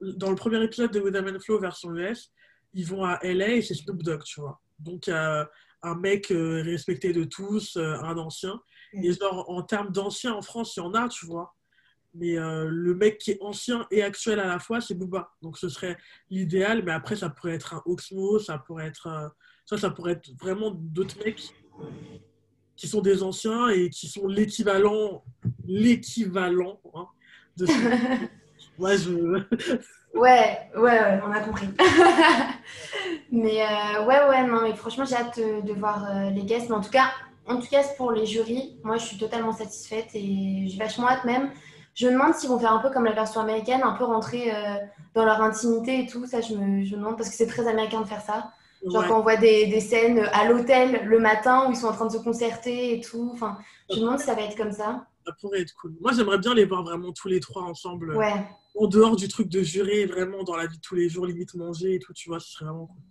dans 0.00 0.30
le 0.30 0.36
premier 0.36 0.62
épisode 0.62 0.90
de 0.90 1.00
Woodham 1.00 1.28
and 1.28 1.40
Flow 1.40 1.58
version 1.58 1.94
US, 1.94 2.30
ils 2.74 2.86
vont 2.86 3.04
à 3.04 3.18
LA 3.22 3.54
et 3.56 3.62
c'est 3.62 3.74
Snoop 3.74 4.02
Dogg, 4.02 4.22
tu 4.24 4.40
vois. 4.40 4.60
Donc, 4.78 5.08
euh, 5.08 5.44
un 5.82 5.94
mec 5.94 6.30
euh, 6.30 6.62
respecté 6.62 7.12
de 7.12 7.24
tous, 7.24 7.76
euh, 7.76 7.94
un 8.02 8.16
ancien. 8.18 8.60
Mm. 8.94 9.04
Et 9.04 9.12
genre, 9.12 9.48
en 9.50 9.62
termes 9.62 9.90
d'anciens 9.92 10.32
en 10.32 10.42
France, 10.42 10.76
il 10.76 10.80
y 10.80 10.82
en 10.82 10.94
a, 10.94 11.08
tu 11.08 11.26
vois. 11.26 11.54
Mais 12.14 12.38
euh, 12.38 12.66
le 12.68 12.94
mec 12.94 13.18
qui 13.18 13.32
est 13.32 13.38
ancien 13.40 13.86
et 13.90 14.02
actuel 14.02 14.38
à 14.40 14.46
la 14.46 14.58
fois, 14.58 14.80
c'est 14.80 14.94
Booba. 14.94 15.32
Donc, 15.40 15.58
ce 15.58 15.68
serait 15.68 15.96
l'idéal, 16.30 16.82
mais 16.84 16.92
après, 16.92 17.16
ça 17.16 17.30
pourrait 17.30 17.54
être 17.54 17.74
un 17.74 17.82
Oxmo, 17.86 18.38
ça 18.38 18.58
pourrait 18.58 18.86
être, 18.86 19.32
ça, 19.64 19.78
ça 19.78 19.90
pourrait 19.90 20.12
être 20.12 20.30
vraiment 20.38 20.70
d'autres 20.72 21.18
mecs 21.24 21.54
qui 22.76 22.88
sont 22.88 23.00
des 23.00 23.22
anciens 23.22 23.68
et 23.68 23.90
qui 23.90 24.08
sont 24.08 24.26
l'équivalent, 24.26 25.24
l'équivalent 25.66 26.80
hein, 26.94 27.06
de 27.56 27.66
ce... 27.66 27.72
Ouais, 28.78 28.96
je... 28.98 29.44
Ouais, 30.14 30.70
ouais, 30.76 30.80
ouais, 30.82 31.20
on 31.26 31.32
a 31.32 31.40
compris. 31.40 31.68
mais 33.32 33.62
euh, 33.62 34.04
ouais, 34.04 34.28
ouais, 34.28 34.46
non, 34.46 34.62
mais 34.62 34.74
franchement, 34.74 35.04
j'ai 35.06 35.16
hâte 35.16 35.38
euh, 35.38 35.62
de 35.62 35.72
voir 35.72 36.04
euh, 36.04 36.30
les 36.30 36.42
guests. 36.42 36.68
Mais 36.68 36.76
en 36.76 36.82
tout 36.82 36.90
cas, 36.90 37.10
en 37.46 37.56
tout 37.56 37.66
cas, 37.68 37.82
pour 37.96 38.12
les 38.12 38.26
jurys, 38.26 38.78
moi, 38.84 38.98
je 38.98 39.06
suis 39.06 39.16
totalement 39.16 39.52
satisfaite 39.52 40.10
et 40.14 40.66
j'ai 40.68 40.78
vachement 40.78 41.08
hâte 41.08 41.24
même. 41.24 41.50
Je 41.94 42.06
me 42.06 42.12
demande 42.12 42.34
s'ils 42.34 42.50
vont 42.50 42.58
faire 42.58 42.72
un 42.72 42.78
peu 42.78 42.90
comme 42.90 43.04
la 43.04 43.12
version 43.12 43.40
américaine, 43.40 43.82
un 43.82 43.92
peu 43.92 44.04
rentrer 44.04 44.54
euh, 44.54 44.76
dans 45.14 45.24
leur 45.24 45.40
intimité 45.42 46.00
et 46.00 46.06
tout. 46.06 46.26
Ça, 46.26 46.40
je 46.40 46.54
me, 46.54 46.84
je 46.84 46.92
me 46.92 47.00
demande 47.00 47.16
parce 47.16 47.30
que 47.30 47.34
c'est 47.34 47.46
très 47.46 47.66
américain 47.66 48.00
de 48.02 48.06
faire 48.06 48.22
ça. 48.22 48.52
Genre 48.84 49.02
ouais. 49.02 49.08
quand 49.08 49.18
on 49.20 49.22
voit 49.22 49.36
des, 49.36 49.66
des 49.66 49.80
scènes 49.80 50.18
à 50.32 50.48
l'hôtel 50.48 51.04
le 51.06 51.18
matin 51.20 51.66
où 51.68 51.70
ils 51.72 51.76
sont 51.76 51.86
en 51.86 51.92
train 51.92 52.06
de 52.06 52.12
se 52.12 52.18
concerter 52.18 52.94
et 52.96 53.00
tout. 53.00 53.30
Enfin, 53.32 53.58
je 53.90 53.96
me 53.96 54.00
demande 54.00 54.18
si 54.18 54.26
ça 54.26 54.34
va 54.34 54.42
être 54.42 54.56
comme 54.56 54.72
ça. 54.72 55.06
ça 55.26 55.32
pourrait 55.40 55.60
être 55.60 55.74
cool. 55.80 55.94
Moi, 56.00 56.12
j'aimerais 56.16 56.38
bien 56.38 56.52
les 56.54 56.64
voir 56.64 56.82
vraiment 56.82 57.12
tous 57.12 57.28
les 57.28 57.38
trois 57.40 57.62
ensemble, 57.62 58.10
euh, 58.10 58.16
Ouais. 58.16 58.44
en 58.76 58.86
dehors 58.88 59.14
du 59.16 59.28
truc 59.28 59.48
de 59.48 59.62
jurer, 59.62 60.06
vraiment 60.06 60.42
dans 60.42 60.56
la 60.56 60.66
vie 60.66 60.76
de 60.76 60.82
tous 60.82 60.96
les 60.96 61.08
jours, 61.08 61.26
limite 61.26 61.54
manger 61.54 61.94
et 61.94 61.98
tout, 62.00 62.12
tu 62.12 62.28
vois, 62.28 62.40
ce 62.40 62.50
serait 62.50 62.64
vraiment 62.64 62.86
cool. 62.86 63.02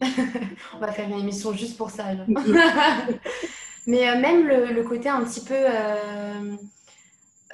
On 0.74 0.78
va 0.78 0.92
faire 0.92 1.08
une 1.08 1.18
émission 1.18 1.52
juste 1.52 1.76
pour 1.76 1.90
ça. 1.90 2.04
Mais 3.86 4.08
euh, 4.08 4.18
même 4.20 4.46
le, 4.46 4.66
le 4.72 4.82
côté 4.82 5.08
un 5.08 5.24
petit 5.24 5.40
peu 5.44 5.54
euh, 5.56 6.56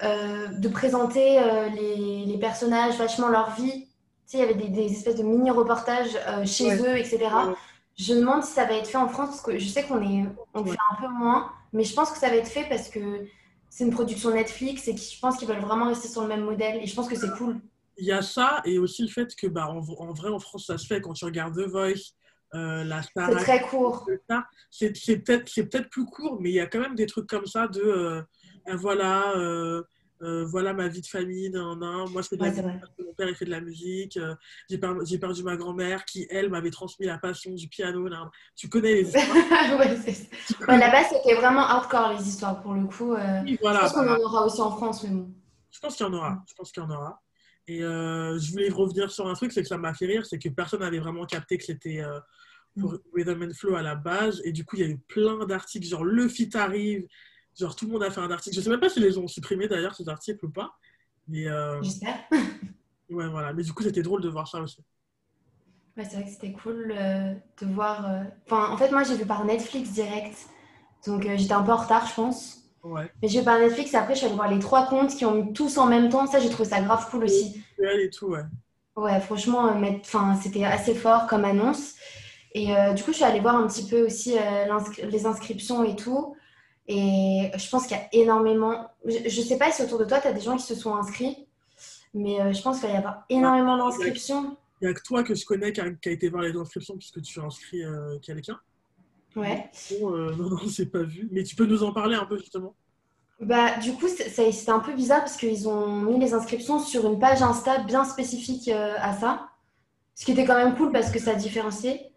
euh, 0.02 0.46
de 0.48 0.68
présenter 0.68 1.40
les, 1.74 2.24
les 2.26 2.38
personnages, 2.38 2.96
vachement 2.98 3.28
leur 3.28 3.54
vie. 3.54 3.88
Tu 4.26 4.38
sais, 4.38 4.38
il 4.38 4.40
y 4.40 4.44
avait 4.44 4.54
des, 4.54 4.68
des 4.68 4.92
espèces 4.92 5.16
de 5.16 5.22
mini-reportages 5.22 6.16
euh, 6.28 6.44
chez 6.46 6.66
Ouais. 6.66 6.80
eux, 6.80 6.96
etc. 6.96 7.18
Ouais. 7.18 7.54
Je 7.96 8.14
me 8.14 8.20
demande 8.20 8.42
si 8.42 8.52
ça 8.52 8.64
va 8.64 8.74
être 8.74 8.86
fait 8.88 8.96
en 8.96 9.08
France, 9.08 9.28
parce 9.28 9.42
que 9.42 9.58
je 9.58 9.68
sais 9.68 9.84
qu'on 9.84 10.00
est, 10.02 10.24
on 10.54 10.62
Ouais. 10.62 10.70
fait 10.72 10.78
un 10.92 11.00
peu 11.02 11.08
moins, 11.12 11.52
mais 11.72 11.84
je 11.84 11.94
pense 11.94 12.10
que 12.10 12.18
ça 12.18 12.28
va 12.28 12.36
être 12.36 12.48
fait 12.48 12.66
parce 12.68 12.88
que 12.88 13.26
c'est 13.68 13.84
une 13.84 13.90
production 13.92 14.30
Netflix 14.30 14.88
et 14.88 14.96
je 14.96 15.20
pense 15.20 15.36
qu'ils 15.36 15.48
veulent 15.48 15.58
vraiment 15.60 15.86
rester 15.88 16.08
sur 16.08 16.22
le 16.22 16.28
même 16.28 16.42
modèle. 16.44 16.82
Et 16.82 16.86
je 16.86 16.94
pense 16.94 17.08
que 17.08 17.16
c'est 17.16 17.30
cool. 17.36 17.56
Il 17.98 18.06
y 18.06 18.12
a 18.12 18.22
ça, 18.22 18.60
et 18.64 18.78
aussi 18.78 19.02
le 19.02 19.08
fait 19.08 19.34
que, 19.36 19.46
bah, 19.46 19.68
en, 19.68 19.76
en 19.78 20.12
vrai, 20.12 20.30
en 20.30 20.38
France, 20.40 20.66
ça 20.66 20.78
se 20.78 20.86
fait 20.86 21.00
quand 21.00 21.12
tu 21.12 21.24
regardes 21.24 21.54
The 21.54 21.68
Voice, 21.68 22.14
euh, 22.54 22.82
la 22.84 23.02
Star 23.02 23.30
C'est 23.30 23.36
très 23.36 23.60
court. 23.62 24.06
c'est 24.70 24.90
peut-être 25.22 25.48
c'est 25.48 25.66
peut-être 25.66 25.90
plus 25.90 26.06
court, 26.06 26.38
mais 26.40 26.50
il 26.50 26.54
y 26.54 26.60
a 26.60 26.66
quand 26.66 26.78
même 26.80 26.94
des 26.94 27.06
trucs 27.06 27.26
comme 27.28 27.46
ça 27.46 27.66
de 27.68 27.80
euh, 27.82 28.22
ah, 28.66 28.76
voilà 28.76 29.34
euh, 30.24 30.44
voilà 30.46 30.72
ma 30.74 30.88
vie 30.88 31.00
de 31.02 31.06
famille, 31.06 31.50
nan, 31.50 31.78
nan. 31.78 32.08
moi 32.10 32.22
je 32.22 32.28
fais 32.28 32.36
de 32.36 32.42
la 32.42 32.48
Ouais, 32.48 32.54
musique 32.54 32.64
vrai. 32.64 32.80
parce 32.80 32.92
que 32.96 33.02
mon 33.04 33.12
père 33.14 33.28
il 33.28 33.34
fait 33.34 33.44
de 33.44 33.50
la 33.50 33.60
musique, 33.60 34.16
euh, 34.16 34.34
j'ai 34.70 34.78
per- 34.78 34.94
j'ai 35.04 35.18
perdu 35.18 35.42
ma 35.42 35.56
grand-mère 35.56 36.04
qui 36.04 36.26
elle 36.30 36.48
m'avait 36.50 36.70
transmis 36.70 37.06
la 37.06 37.18
passion 37.18 37.52
du 37.52 37.68
piano, 37.68 38.08
nan. 38.08 38.28
tu 38.56 38.68
connais 38.68 38.94
les 38.94 39.06
histoires. 39.08 39.36
Ouais, 40.68 40.78
Là-bas, 40.78 41.04
c'était 41.04 41.34
vraiment 41.34 41.60
hardcore 41.66 42.14
les 42.18 42.26
histoires 42.28 42.60
pour 42.62 42.74
le 42.74 42.84
coup. 42.86 43.12
euh. 43.14 43.40
Oui, 43.44 43.52
Je 43.56 43.60
voilà, 43.60 43.80
pense 43.80 43.92
qu'on 43.92 44.04
bah, 44.04 44.16
en 44.18 44.20
aura 44.24 44.46
aussi 44.46 44.60
en 44.60 44.70
France, 44.76 45.04
mais 45.04 45.10
bon. 45.10 45.30
je 45.70 45.80
pense 45.80 45.96
qu'il 45.96 46.06
y 46.06 46.08
en 46.08 46.12
Mm. 46.12 46.16
aura, 46.16 46.42
je 46.48 46.54
pense 46.54 46.72
qu'il 46.72 46.82
y 46.82 46.86
en 46.86 46.90
aura. 46.90 47.20
Et 47.66 47.82
euh, 47.82 48.38
je 48.38 48.50
voulais 48.52 48.68
revenir 48.70 49.10
sur 49.10 49.26
un 49.26 49.34
truc, 49.34 49.52
c'est 49.52 49.62
que 49.62 49.68
ça 49.68 49.78
m'a 49.78 49.94
fait 49.94 50.06
rire, 50.06 50.26
c'est 50.26 50.38
que 50.38 50.48
personne 50.48 50.80
n'avait 50.80 50.98
vraiment 50.98 51.24
capté 51.26 51.58
que 51.58 51.64
c'était 51.64 52.02
pour 52.78 52.92
Mm. 52.92 52.98
Rhythm 53.14 53.42
and 53.44 53.54
Flow 53.54 53.76
à 53.76 53.82
la 53.82 53.94
base. 53.94 54.40
Et 54.44 54.52
du 54.52 54.64
coup, 54.64 54.76
il 54.76 54.82
y 54.82 54.84
a 54.84 54.88
eu 54.88 54.98
plein 54.98 55.46
d'articles, 55.46 55.86
genre 55.86 56.04
le 56.04 56.28
fit 56.28 56.50
arrive, 56.54 57.06
genre 57.58 57.76
tout 57.76 57.86
le 57.86 57.92
monde 57.92 58.02
a 58.02 58.10
fait 58.10 58.20
un 58.20 58.30
article. 58.30 58.56
Je 58.56 58.60
sais 58.60 58.70
même 58.70 58.80
pas 58.80 58.88
si 58.88 59.00
les 59.00 59.18
ont 59.18 59.28
supprimés 59.28 59.68
d'ailleurs, 59.68 59.94
ces 59.94 60.08
articles 60.08 60.44
ou 60.44 60.50
pas. 60.50 60.74
Mais 61.28 61.48
euh, 61.48 61.82
J'espère. 61.82 62.18
ouais, 63.10 63.28
voilà. 63.28 63.52
Mais 63.52 63.62
du 63.62 63.72
coup, 63.72 63.82
c'était 63.82 64.02
drôle 64.02 64.22
de 64.22 64.28
voir 64.28 64.48
ça 64.48 64.60
aussi. 64.60 64.82
Ouais, 65.96 66.04
c'est 66.04 66.16
vrai 66.16 66.24
que 66.24 66.30
c'était 66.30 66.52
cool 66.52 66.92
euh, 66.96 67.34
de 67.60 67.66
voir. 67.66 68.06
euh, 68.10 68.24
Enfin, 68.46 68.70
en 68.72 68.76
fait, 68.76 68.90
moi, 68.90 69.04
j'ai 69.04 69.16
vu 69.16 69.26
par 69.26 69.44
Netflix 69.44 69.90
direct. 69.90 70.36
Donc, 71.06 71.22
j'étais 71.36 71.52
un 71.52 71.62
peu 71.62 71.72
en 71.72 71.76
retard, 71.76 72.06
je 72.06 72.14
pense. 72.14 72.58
Ouais. 72.82 73.10
Mais 73.22 73.28
j'ai 73.28 73.40
vu 73.40 73.44
par 73.44 73.58
Netflix 73.58 73.94
et 73.94 73.96
après, 73.96 74.14
je 74.14 74.18
suis 74.18 74.26
allée 74.26 74.36
voir 74.36 74.50
les 74.50 74.58
trois 74.58 74.86
comptes 74.86 75.14
qui 75.14 75.24
ont 75.24 75.34
mis 75.44 75.52
tous 75.52 75.78
en 75.78 75.86
même 75.86 76.08
temps. 76.08 76.26
Ça, 76.26 76.40
j'ai 76.40 76.50
trouvé 76.50 76.68
ça 76.68 76.80
grave 76.82 77.08
cool 77.10 77.24
aussi. 77.24 77.62
Et 77.78 78.10
tout, 78.10 78.28
ouais. 78.28 78.42
Ouais, 78.96 79.20
franchement, 79.20 79.74
mettre- 79.78 80.00
enfin, 80.04 80.36
c'était 80.40 80.64
assez 80.64 80.94
fort 80.94 81.26
comme 81.26 81.44
annonce. 81.44 81.94
Et 82.52 82.66
du 82.94 83.02
coup, 83.02 83.10
je 83.10 83.16
suis 83.16 83.24
allée 83.24 83.40
voir 83.40 83.56
un 83.56 83.66
petit 83.66 83.86
peu 83.88 84.06
aussi 84.06 84.36
les 85.10 85.26
inscriptions 85.26 85.82
et 85.84 85.96
tout. 85.96 86.36
Et 86.86 87.50
je 87.56 87.70
pense 87.70 87.86
qu'il 87.86 87.96
y 87.96 88.00
a 88.00 88.08
énormément. 88.12 88.90
Je 89.06 89.24
ne 89.24 89.44
sais 89.44 89.56
pas 89.58 89.70
si 89.72 89.82
autour 89.82 89.98
de 89.98 90.04
toi, 90.04 90.20
tu 90.20 90.26
as 90.28 90.32
des 90.32 90.40
gens 90.40 90.56
qui 90.56 90.64
se 90.64 90.74
sont 90.74 90.94
inscrits. 90.94 91.46
Mais 92.12 92.40
euh, 92.40 92.52
je 92.52 92.62
pense 92.62 92.78
qu'il 92.80 92.88
va 92.88 92.94
y 92.94 92.98
avoir 92.98 93.24
énormément 93.28 93.76
d'inscriptions. 93.76 94.56
Il 94.80 94.86
n'y 94.86 94.90
a 94.90 94.94
que 94.94 95.02
toi 95.02 95.22
que 95.24 95.34
je 95.34 95.44
connais 95.46 95.72
qui 95.72 95.80
a, 95.80 95.90
qui 95.90 96.08
a 96.10 96.12
été 96.12 96.28
voir 96.28 96.42
les 96.42 96.54
inscriptions 96.56 96.96
puisque 96.96 97.20
tu 97.22 97.40
as 97.40 97.44
inscrit 97.44 97.82
euh, 97.82 98.18
quelqu'un. 98.20 98.58
Ouais. 99.34 99.70
Bon, 100.00 100.14
euh, 100.14 100.32
non, 100.36 100.50
non, 100.50 100.58
j'ai 100.66 100.86
pas 100.86 101.02
vu. 101.02 101.28
Mais 101.32 101.42
tu 101.42 101.56
peux 101.56 101.66
nous 101.66 101.82
en 101.82 101.92
parler 101.92 102.14
un 102.16 102.26
peu 102.26 102.36
justement? 102.38 102.74
Bah, 103.40 103.78
du 103.78 103.94
coup, 103.94 104.06
c'est- 104.06 104.28
c'est- 104.28 104.52
c'était 104.52 104.70
un 104.70 104.78
peu 104.78 104.92
bizarre 104.92 105.20
parce 105.20 105.36
qu'ils 105.36 105.68
ont 105.68 105.86
mis 106.02 106.20
les 106.20 106.34
inscriptions 106.34 106.78
sur 106.78 107.04
une 107.10 107.18
page 107.18 107.42
Insta 107.42 107.78
bien 107.78 108.04
spécifique 108.04 108.68
euh, 108.68 108.94
à 108.98 109.12
ça. 109.16 109.48
Ce 110.14 110.24
qui 110.24 110.32
était 110.32 110.44
quand 110.44 110.54
même 110.54 110.76
cool 110.76 110.92
parce 110.92 111.10
que 111.10 111.18
ça 111.18 111.34
différenciait. 111.34 112.12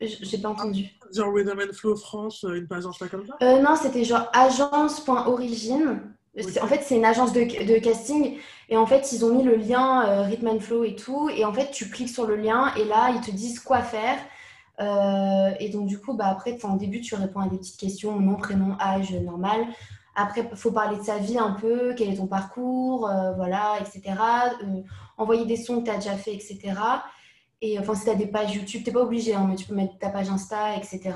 J'ai 0.00 0.38
pas 0.38 0.48
entendu. 0.48 0.88
Genre 1.12 1.32
Rhythm 1.32 1.60
and 1.60 1.72
Flow 1.72 1.96
France, 1.96 2.44
euh, 2.44 2.54
une 2.54 2.68
page 2.68 2.86
Insta 2.86 3.08
comme 3.08 3.26
ça? 3.26 3.36
Euh, 3.42 3.60
non, 3.60 3.76
c'était 3.76 4.04
genre 4.04 4.28
agence.origine. 4.32 6.00
En 6.62 6.66
fait, 6.66 6.82
c'est 6.82 6.96
une 6.96 7.04
agence 7.04 7.32
de, 7.32 7.40
de, 7.40 7.78
casting 7.80 8.36
et 8.68 8.76
en 8.76 8.86
fait, 8.86 9.12
ils 9.12 9.24
ont 9.24 9.34
mis 9.34 9.42
le 9.42 9.56
lien 9.56 10.08
euh, 10.08 10.22
Rhythm 10.22 10.46
and 10.46 10.60
Flow 10.60 10.84
et 10.84 10.94
tout. 10.94 11.28
Et 11.28 11.44
en 11.44 11.52
fait, 11.52 11.70
tu 11.72 11.90
cliques 11.90 12.08
sur 12.08 12.26
le 12.26 12.36
lien 12.36 12.72
et 12.76 12.84
là, 12.84 13.10
ils 13.10 13.20
te 13.20 13.32
disent 13.32 13.58
quoi 13.60 13.82
faire. 13.82 14.16
Euh, 14.80 15.50
et 15.58 15.68
donc, 15.68 15.86
du 15.86 15.98
coup, 15.98 16.14
bah, 16.14 16.28
après, 16.28 16.56
au 16.62 16.76
début, 16.76 17.00
tu 17.00 17.14
réponds 17.14 17.40
à 17.40 17.48
des 17.48 17.58
petites 17.58 17.78
questions 17.78 18.18
nom, 18.18 18.36
prénom, 18.36 18.76
âge, 18.80 19.12
normal. 19.12 19.66
Après, 20.14 20.48
il 20.50 20.56
faut 20.56 20.72
parler 20.72 20.98
de 20.98 21.02
sa 21.02 21.18
vie 21.18 21.38
un 21.38 21.52
peu, 21.52 21.94
quel 21.96 22.10
est 22.10 22.16
ton 22.16 22.26
parcours, 22.26 23.08
euh, 23.08 23.32
voilà, 23.32 23.78
etc. 23.80 24.14
envoyer 25.16 25.46
des 25.46 25.56
sons 25.56 25.80
que 25.80 25.86
tu 25.86 25.90
as 25.90 25.96
déjà 25.96 26.16
fait, 26.16 26.34
etc. 26.34 26.58
Et 27.62 27.78
enfin, 27.78 27.94
si 27.94 28.04
tu 28.04 28.10
as 28.10 28.14
des 28.14 28.26
pages 28.26 28.54
YouTube, 28.54 28.82
tu 28.82 28.88
n'es 28.88 28.94
pas 28.94 29.02
obligé, 29.02 29.34
hein, 29.34 29.46
mais 29.48 29.56
tu 29.56 29.66
peux 29.66 29.74
mettre 29.74 29.98
ta 29.98 30.08
page 30.08 30.30
Insta, 30.30 30.76
etc. 30.76 31.12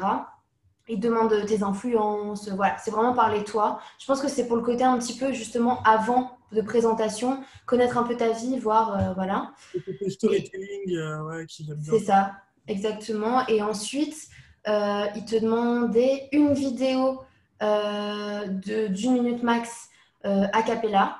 Ils 0.88 1.00
demandent 1.00 1.46
tes 1.46 1.62
influences, 1.62 2.50
voilà, 2.50 2.76
c'est 2.76 2.90
vraiment 2.90 3.14
parler 3.14 3.38
de 3.38 3.44
toi. 3.44 3.80
Je 3.98 4.04
pense 4.06 4.20
que 4.20 4.28
c'est 4.28 4.46
pour 4.46 4.56
le 4.56 4.62
côté 4.62 4.84
un 4.84 4.98
petit 4.98 5.16
peu 5.16 5.32
justement 5.32 5.82
avant 5.84 6.36
de 6.52 6.60
présentation, 6.60 7.42
connaître 7.66 7.96
un 7.96 8.02
peu 8.02 8.16
ta 8.16 8.30
vie, 8.30 8.58
voir, 8.58 8.94
euh, 8.94 9.14
voilà. 9.14 9.52
Le 9.74 10.10
storytelling, 10.10 10.96
euh, 10.96 11.22
ouais, 11.24 11.46
qui 11.46 11.64
bien. 11.64 11.76
C'est 11.82 12.04
ça, 12.04 12.32
exactement. 12.68 13.46
Et 13.48 13.62
ensuite, 13.62 14.28
euh, 14.68 15.06
ils 15.16 15.24
te 15.24 15.36
demandaient 15.36 16.28
une 16.32 16.52
vidéo 16.52 17.20
d'une 17.60 19.12
minute 19.14 19.42
max 19.42 19.88
a 20.22 20.62
cappella, 20.62 21.16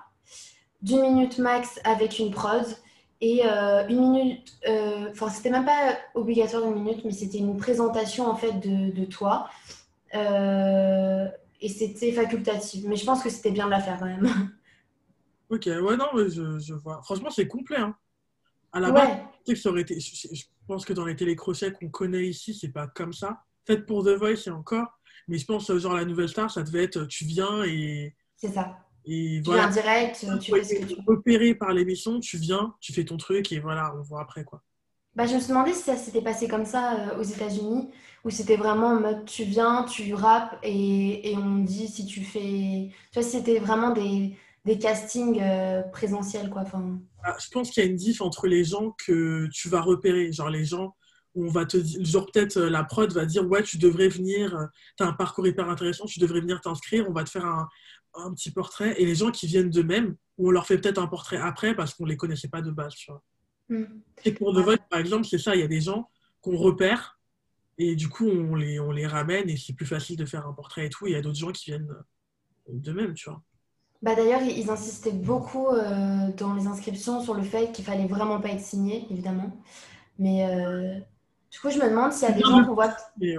d'une 0.83 1.01
minute 1.01 1.39
max 1.39 1.81
avec 1.85 2.19
une 2.19 2.31
prod 2.31 2.67
et 3.27 3.41
euh, 3.47 3.89
une 3.89 4.11
minute, 4.11 4.53
euh, 4.69 5.09
enfin, 5.11 5.31
c'était 5.31 5.49
même 5.49 5.65
pas 5.65 5.97
obligatoire 6.13 6.63
une 6.65 6.75
minute, 6.75 7.07
mais 7.07 7.11
c'était 7.11 7.39
une 7.39 7.57
présentation 7.57 8.27
en 8.27 8.37
fait 8.37 8.53
de, 8.61 8.91
de 8.91 9.07
toi. 9.07 9.49
Euh, 10.15 11.27
et 11.63 11.71
c'était 11.71 12.13
facultatif. 12.13 12.85
Mais 12.87 12.97
je 12.97 13.07
pense 13.07 13.23
que 13.23 13.31
c'était 13.31 13.51
bien 13.51 13.65
de 13.65 13.71
la 13.71 13.81
faire 13.81 13.99
quand 13.99 14.07
même. 14.07 14.29
Ok, 15.51 15.67
ouais, 15.67 15.97
non, 15.97 16.07
mais 16.15 16.31
je, 16.31 16.59
je 16.59 16.75
vois. 16.75 17.03
Franchement, 17.05 17.31
c'est 17.31 17.47
complet. 17.47 17.77
Hein. 17.77 17.95
À 18.73 18.81
la 18.81 18.91
base, 18.91 19.19
ça 19.55 19.69
aurait 19.69 19.83
été, 19.83 20.01
je, 20.01 20.45
pense 20.67 20.87
que 20.87 20.95
dans 20.95 21.05
les 21.05 21.15
télécrochets 21.15 21.71
qu'on 21.71 21.91
connaît 21.91 22.27
ici, 22.27 22.55
c'est 22.55 22.73
pas 22.73 22.89
comme 22.89 23.13
ça. 23.13 23.45
Faites 23.67 23.87
pour 23.87 24.05
The 24.05 24.17
Voice, 24.17 24.37
c'est 24.37 24.51
encore. 24.51 24.99
Mais 25.29 25.37
je 25.37 25.45
pense, 25.45 25.71
genre, 25.77 25.95
la 25.95 26.07
nouvelle 26.07 26.31
star, 26.31 26.51
ça 26.51 26.63
devait 26.63 26.85
être 26.85 27.05
tu 27.05 27.25
viens 27.25 27.63
et. 27.63 28.17
C'est 28.37 28.49
ça. 28.49 28.84
Et 29.07 29.43
tu 29.45 29.53
viens 29.53 29.69
direct, 29.69 30.27
tu 30.41 30.53
fais 30.53 30.65
ce 30.65 30.75
que 30.75 30.85
tu 30.85 30.97
Repéré 31.07 31.55
par 31.55 31.73
l'émission, 31.73 32.21
tu 32.21 32.39
viens, 32.39 32.75
tu 32.81 32.93
fais 32.93 33.05
ton 33.05 33.17
truc 33.17 33.53
et 33.53 33.61
voilà, 33.61 33.95
on 33.97 34.03
voit 34.03 34.23
après 34.23 34.45
quoi. 34.45 34.63
Bah, 35.15 35.27
je 35.27 35.35
me 35.35 35.39
suis 35.39 35.51
demandé 35.51 35.73
si 35.73 35.83
ça 35.83 35.97
s'était 35.97 36.23
passé 36.23 36.49
comme 36.49 36.65
ça 36.65 36.95
euh, 36.95 37.21
aux 37.21 37.23
États-Unis, 37.23 37.89
où 38.25 38.31
c'était 38.31 38.57
vraiment 38.57 38.89
en 38.89 39.01
mode 39.01 39.25
tu 39.27 39.45
viens, 39.45 39.85
tu 39.85 40.13
rappes 40.13 40.59
et, 40.63 41.31
et, 41.31 41.37
on 41.37 41.59
dit 41.59 41.87
si 41.87 42.05
tu 42.05 42.23
fais. 42.25 42.91
Tu 43.13 43.21
vois, 43.21 43.23
c'était 43.23 43.61
vraiment 43.61 43.91
des, 43.91 44.37
des 44.65 44.79
castings 44.79 45.41
euh, 45.41 45.83
présentiels 45.83 46.51
quoi. 46.51 46.63
Enfin... 46.63 46.99
Ah, 47.23 47.37
je 47.39 47.49
pense 47.51 47.71
qu'il 47.71 47.85
y 47.85 47.87
a 47.87 47.89
une 47.89 47.97
diff 47.97 48.21
entre 48.23 48.49
les 48.49 48.65
gens 48.65 48.95
que 49.07 49.49
tu 49.53 49.69
vas 49.69 49.83
repérer. 49.83 50.33
Genre 50.33 50.51
les 50.51 50.65
gens 50.65 50.97
où 51.37 51.47
on 51.47 51.51
va 51.51 51.65
te 51.65 51.77
dire, 51.77 52.05
genre 52.05 52.27
peut-être 52.33 52.57
euh, 52.57 52.71
la 52.71 52.83
prod 52.83 53.13
va 53.13 53.25
dire 53.25 53.47
ouais, 53.49 53.63
tu 53.63 53.79
devrais 53.79 54.09
venir, 54.09 54.69
tu 54.97 55.05
as 55.05 55.07
un 55.07 55.13
parcours 55.13 55.47
hyper 55.47 55.69
intéressant, 55.69 56.07
tu 56.07 56.19
devrais 56.19 56.41
venir 56.41 56.61
t'inscrire, 56.61 57.07
on 57.09 57.13
va 57.13 57.23
te 57.23 57.31
faire 57.31 57.45
un, 57.45 57.69
un 58.15 58.33
petit 58.33 58.51
portrait 58.51 59.01
et 59.01 59.07
les 59.07 59.15
gens 59.15 59.31
qui 59.31 59.47
viennent 59.47 59.71
d'eux-mêmes, 59.71 60.17
ou 60.39 60.49
on 60.49 60.51
leur 60.51 60.67
fait 60.67 60.79
peut-être 60.79 60.99
un 60.99 61.07
portrait 61.07 61.37
après 61.37 61.75
parce 61.75 61.95
qu'on 61.95 62.05
ne 62.05 62.11
les 62.11 62.17
connaissait 62.17 62.49
pas 62.49 62.63
de 62.63 62.71
base. 62.71 62.95
Tu 62.95 63.11
vois. 63.11 63.23
Mm. 63.69 63.85
Et 64.25 64.33
pour 64.33 64.53
de 64.53 64.61
vote, 64.61 64.81
par 64.91 65.01
exemple, 65.01 65.27
c'est 65.27 65.39
ça, 65.39 65.55
il 65.55 65.61
y 65.61 65.65
a 65.65 65.69
des 65.69 65.81
gens 65.81 66.11
qu'on 66.41 66.57
repère 66.57 67.19
et 67.77 67.97
du 67.97 68.09
coup 68.09 68.29
on 68.29 68.55
les, 68.55 68.79
on 68.79 68.93
les 68.93 69.07
ramène 69.07 69.49
et 69.49 69.57
c'est 69.57 69.73
plus 69.73 69.87
facile 69.87 70.17
de 70.17 70.25
faire 70.25 70.47
un 70.47 70.53
portrait 70.53 70.87
et 70.87 70.91
tout. 70.91 71.07
Il 71.07 71.13
y 71.13 71.17
a 71.17 71.21
d'autres 71.21 71.39
gens 71.39 71.53
qui 71.53 71.71
viennent 71.71 71.95
d'eux-mêmes, 72.69 73.15
tu 73.15 73.29
vois. 73.29 73.43
Bah 74.03 74.15
D'ailleurs, 74.15 74.43
ils 74.43 74.69
insistaient 74.69 75.13
beaucoup 75.13 75.69
euh, 75.69 76.29
dans 76.37 76.53
les 76.55 76.67
inscriptions 76.67 77.23
sur 77.23 77.33
le 77.33 77.43
fait 77.43 77.73
qu'il 77.73 77.87
fallait 77.87 78.07
vraiment 78.07 78.39
pas 78.39 78.51
être 78.51 78.61
signé, 78.61 79.07
évidemment. 79.11 79.51
Mais 80.19 80.47
euh, 80.47 80.99
du 81.51 81.59
coup, 81.59 81.71
je 81.71 81.79
me 81.79 81.89
demande 81.89 82.13
s'il 82.13 82.29
y 82.29 82.31
a 82.31 82.35
des 82.35 82.43
gens 82.43 82.65
qu'on 82.65 82.75
voit. 82.75 82.95
Ouais. 83.19 83.37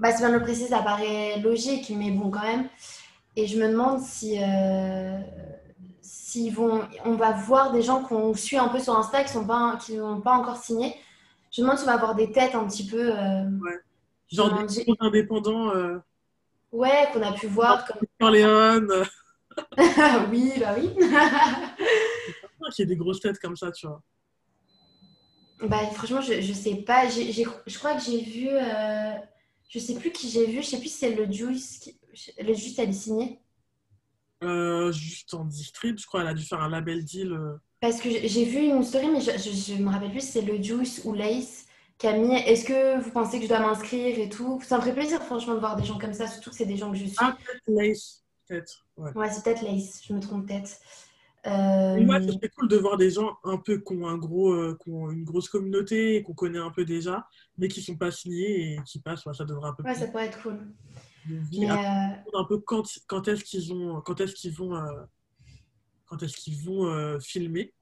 bah, 0.00 0.10
si 0.10 0.18
bien 0.18 0.32
le 0.32 0.42
préciser, 0.42 0.68
ça 0.68 0.82
paraît 0.82 1.38
logique, 1.40 1.92
mais 1.96 2.10
bon, 2.10 2.30
quand 2.30 2.42
même. 2.42 2.68
Et 3.36 3.46
je 3.46 3.58
me 3.58 3.68
demande 3.68 4.00
si, 4.00 4.38
euh, 4.42 5.18
vont, 6.52 6.82
on 7.04 7.14
va 7.14 7.32
voir 7.32 7.72
des 7.72 7.82
gens 7.82 8.02
qu'on 8.02 8.34
suit 8.34 8.58
un 8.58 8.68
peu 8.68 8.78
sur 8.78 8.96
Insta 8.96 9.24
qui 9.24 9.36
n'ont 9.36 9.46
pas, 9.46 9.78
qui 9.84 9.96
pas 10.22 10.32
encore 10.32 10.58
signé. 10.58 10.94
Je 11.50 11.60
me 11.60 11.66
demande 11.66 11.78
si 11.78 11.84
on 11.84 11.86
va 11.86 11.94
avoir 11.94 12.14
des 12.14 12.30
têtes 12.32 12.54
un 12.54 12.66
petit 12.66 12.86
peu. 12.86 13.12
Euh, 13.12 13.44
ouais. 13.62 13.78
Genre 14.30 14.64
des 14.64 14.84
indépendants. 15.00 15.74
Euh... 15.74 15.98
Ouais, 16.72 17.08
qu'on 17.12 17.22
a 17.22 17.32
pu 17.32 17.46
voir. 17.46 17.86
Comme... 17.86 18.30
Léon. 18.30 18.86
oui, 20.30 20.52
bah 20.58 20.74
oui. 20.78 20.88
qu'il 22.74 22.78
y 22.78 22.82
ait 22.82 22.86
des 22.86 22.96
grosses 22.96 23.20
têtes 23.20 23.38
comme 23.38 23.56
ça, 23.56 23.70
tu 23.70 23.86
vois. 23.86 24.02
Bah, 25.62 25.86
franchement, 25.92 26.20
je, 26.20 26.40
je 26.40 26.52
sais 26.52 26.76
pas. 26.76 27.08
je 27.08 27.78
crois 27.78 27.94
que 27.94 28.02
j'ai 28.02 28.20
vu. 28.22 28.48
Euh, 28.50 29.12
je 29.68 29.78
sais 29.78 29.94
plus 29.94 30.10
qui 30.10 30.28
j'ai 30.28 30.46
vu. 30.46 30.62
Je 30.62 30.66
sais 30.66 30.78
plus 30.78 30.88
si 30.88 30.98
c'est 30.98 31.14
le 31.14 31.30
Juice. 31.30 31.78
Qui, 31.78 31.98
le 32.38 32.54
juste, 32.54 32.78
elle 32.78 32.90
est 32.90 32.92
signée 32.92 33.40
euh, 34.42 34.92
Juste 34.92 35.34
en 35.34 35.44
distrib, 35.44 35.98
je 35.98 36.06
crois. 36.06 36.22
Elle 36.22 36.28
a 36.28 36.34
dû 36.34 36.44
faire 36.44 36.60
un 36.60 36.68
label 36.68 37.04
deal. 37.04 37.32
Euh. 37.32 37.54
Parce 37.80 38.00
que 38.00 38.08
j'ai 38.10 38.44
vu 38.44 38.60
une 38.60 38.82
story, 38.82 39.08
mais 39.10 39.20
je, 39.20 39.74
ne 39.74 39.82
me 39.82 39.90
rappelle 39.90 40.10
plus 40.10 40.20
si 40.20 40.32
c'est 40.32 40.42
le 40.42 40.62
Juice 40.62 41.02
ou 41.04 41.14
Lace 41.14 41.66
qui 41.98 42.06
a 42.06 42.16
mis 42.16 42.34
Est-ce 42.34 42.64
que 42.64 43.00
vous 43.00 43.10
pensez 43.10 43.38
que 43.38 43.44
je 43.44 43.48
dois 43.48 43.60
m'inscrire 43.60 44.18
et 44.18 44.28
tout? 44.28 44.60
Ça 44.62 44.76
me 44.76 44.82
ferait 44.82 44.94
plaisir, 44.94 45.22
franchement, 45.22 45.54
de 45.54 45.60
voir 45.60 45.76
des 45.76 45.84
gens 45.84 45.98
comme 45.98 46.12
ça, 46.12 46.26
surtout 46.26 46.50
que 46.50 46.56
c'est 46.56 46.66
des 46.66 46.76
gens 46.76 46.90
que 46.90 46.96
je 46.96 47.04
suis. 47.04 47.16
Ah, 47.18 47.36
peut-être 47.36 47.62
Lace. 47.68 48.24
Peut-être. 48.48 48.86
Ouais, 48.96 49.12
ouais 49.12 49.30
c'est 49.30 49.44
peut-être 49.44 49.62
Lace, 49.62 50.02
je 50.06 50.12
me 50.12 50.20
trompe 50.20 50.46
peut-être. 50.46 50.70
Euh... 51.46 52.00
Moi, 52.00 52.20
c'est 52.22 52.48
cool 52.50 52.68
de 52.68 52.76
voir 52.76 52.96
des 52.96 53.10
gens 53.10 53.36
un 53.42 53.58
peu 53.58 53.78
qui 53.78 53.92
ont, 53.94 54.06
un 54.06 54.16
gros, 54.16 54.52
euh, 54.52 54.78
qui 54.82 54.90
ont 54.90 55.10
une 55.10 55.24
grosse 55.24 55.48
communauté, 55.48 56.22
qu'on 56.22 56.34
connaît 56.34 56.58
un 56.58 56.70
peu 56.70 56.84
déjà, 56.84 57.26
mais 57.58 57.66
qui 57.68 57.80
ne 57.80 57.84
sont 57.84 57.96
pas 57.96 58.12
signés 58.12 58.74
et 58.74 58.78
qui 58.84 59.00
passent. 59.00 59.24
ça 59.32 59.44
devrait 59.44 59.70
un 59.70 59.72
peu. 59.72 59.82
Ouais, 59.82 59.94
ça 59.94 60.06
pourrait 60.06 60.26
être 60.26 60.40
cool. 60.42 60.60
Mais, 61.28 61.70
euh, 61.70 61.74
un 61.74 62.44
peu 62.48 62.58
quand, 62.58 62.82
quand 63.06 63.28
est-ce 63.28 63.44
qu'ils 63.44 63.72
ont 63.72 64.00
quand 64.00 64.20
est-ce 64.20 64.34
qu'ils 64.34 64.54
vont 64.54 64.74
euh, 64.74 65.02
quand 66.06 66.22
est-ce 66.22 66.36
qu'ils 66.36 66.64
vont 66.64 66.86
euh, 66.86 67.18
filmer 67.20 67.72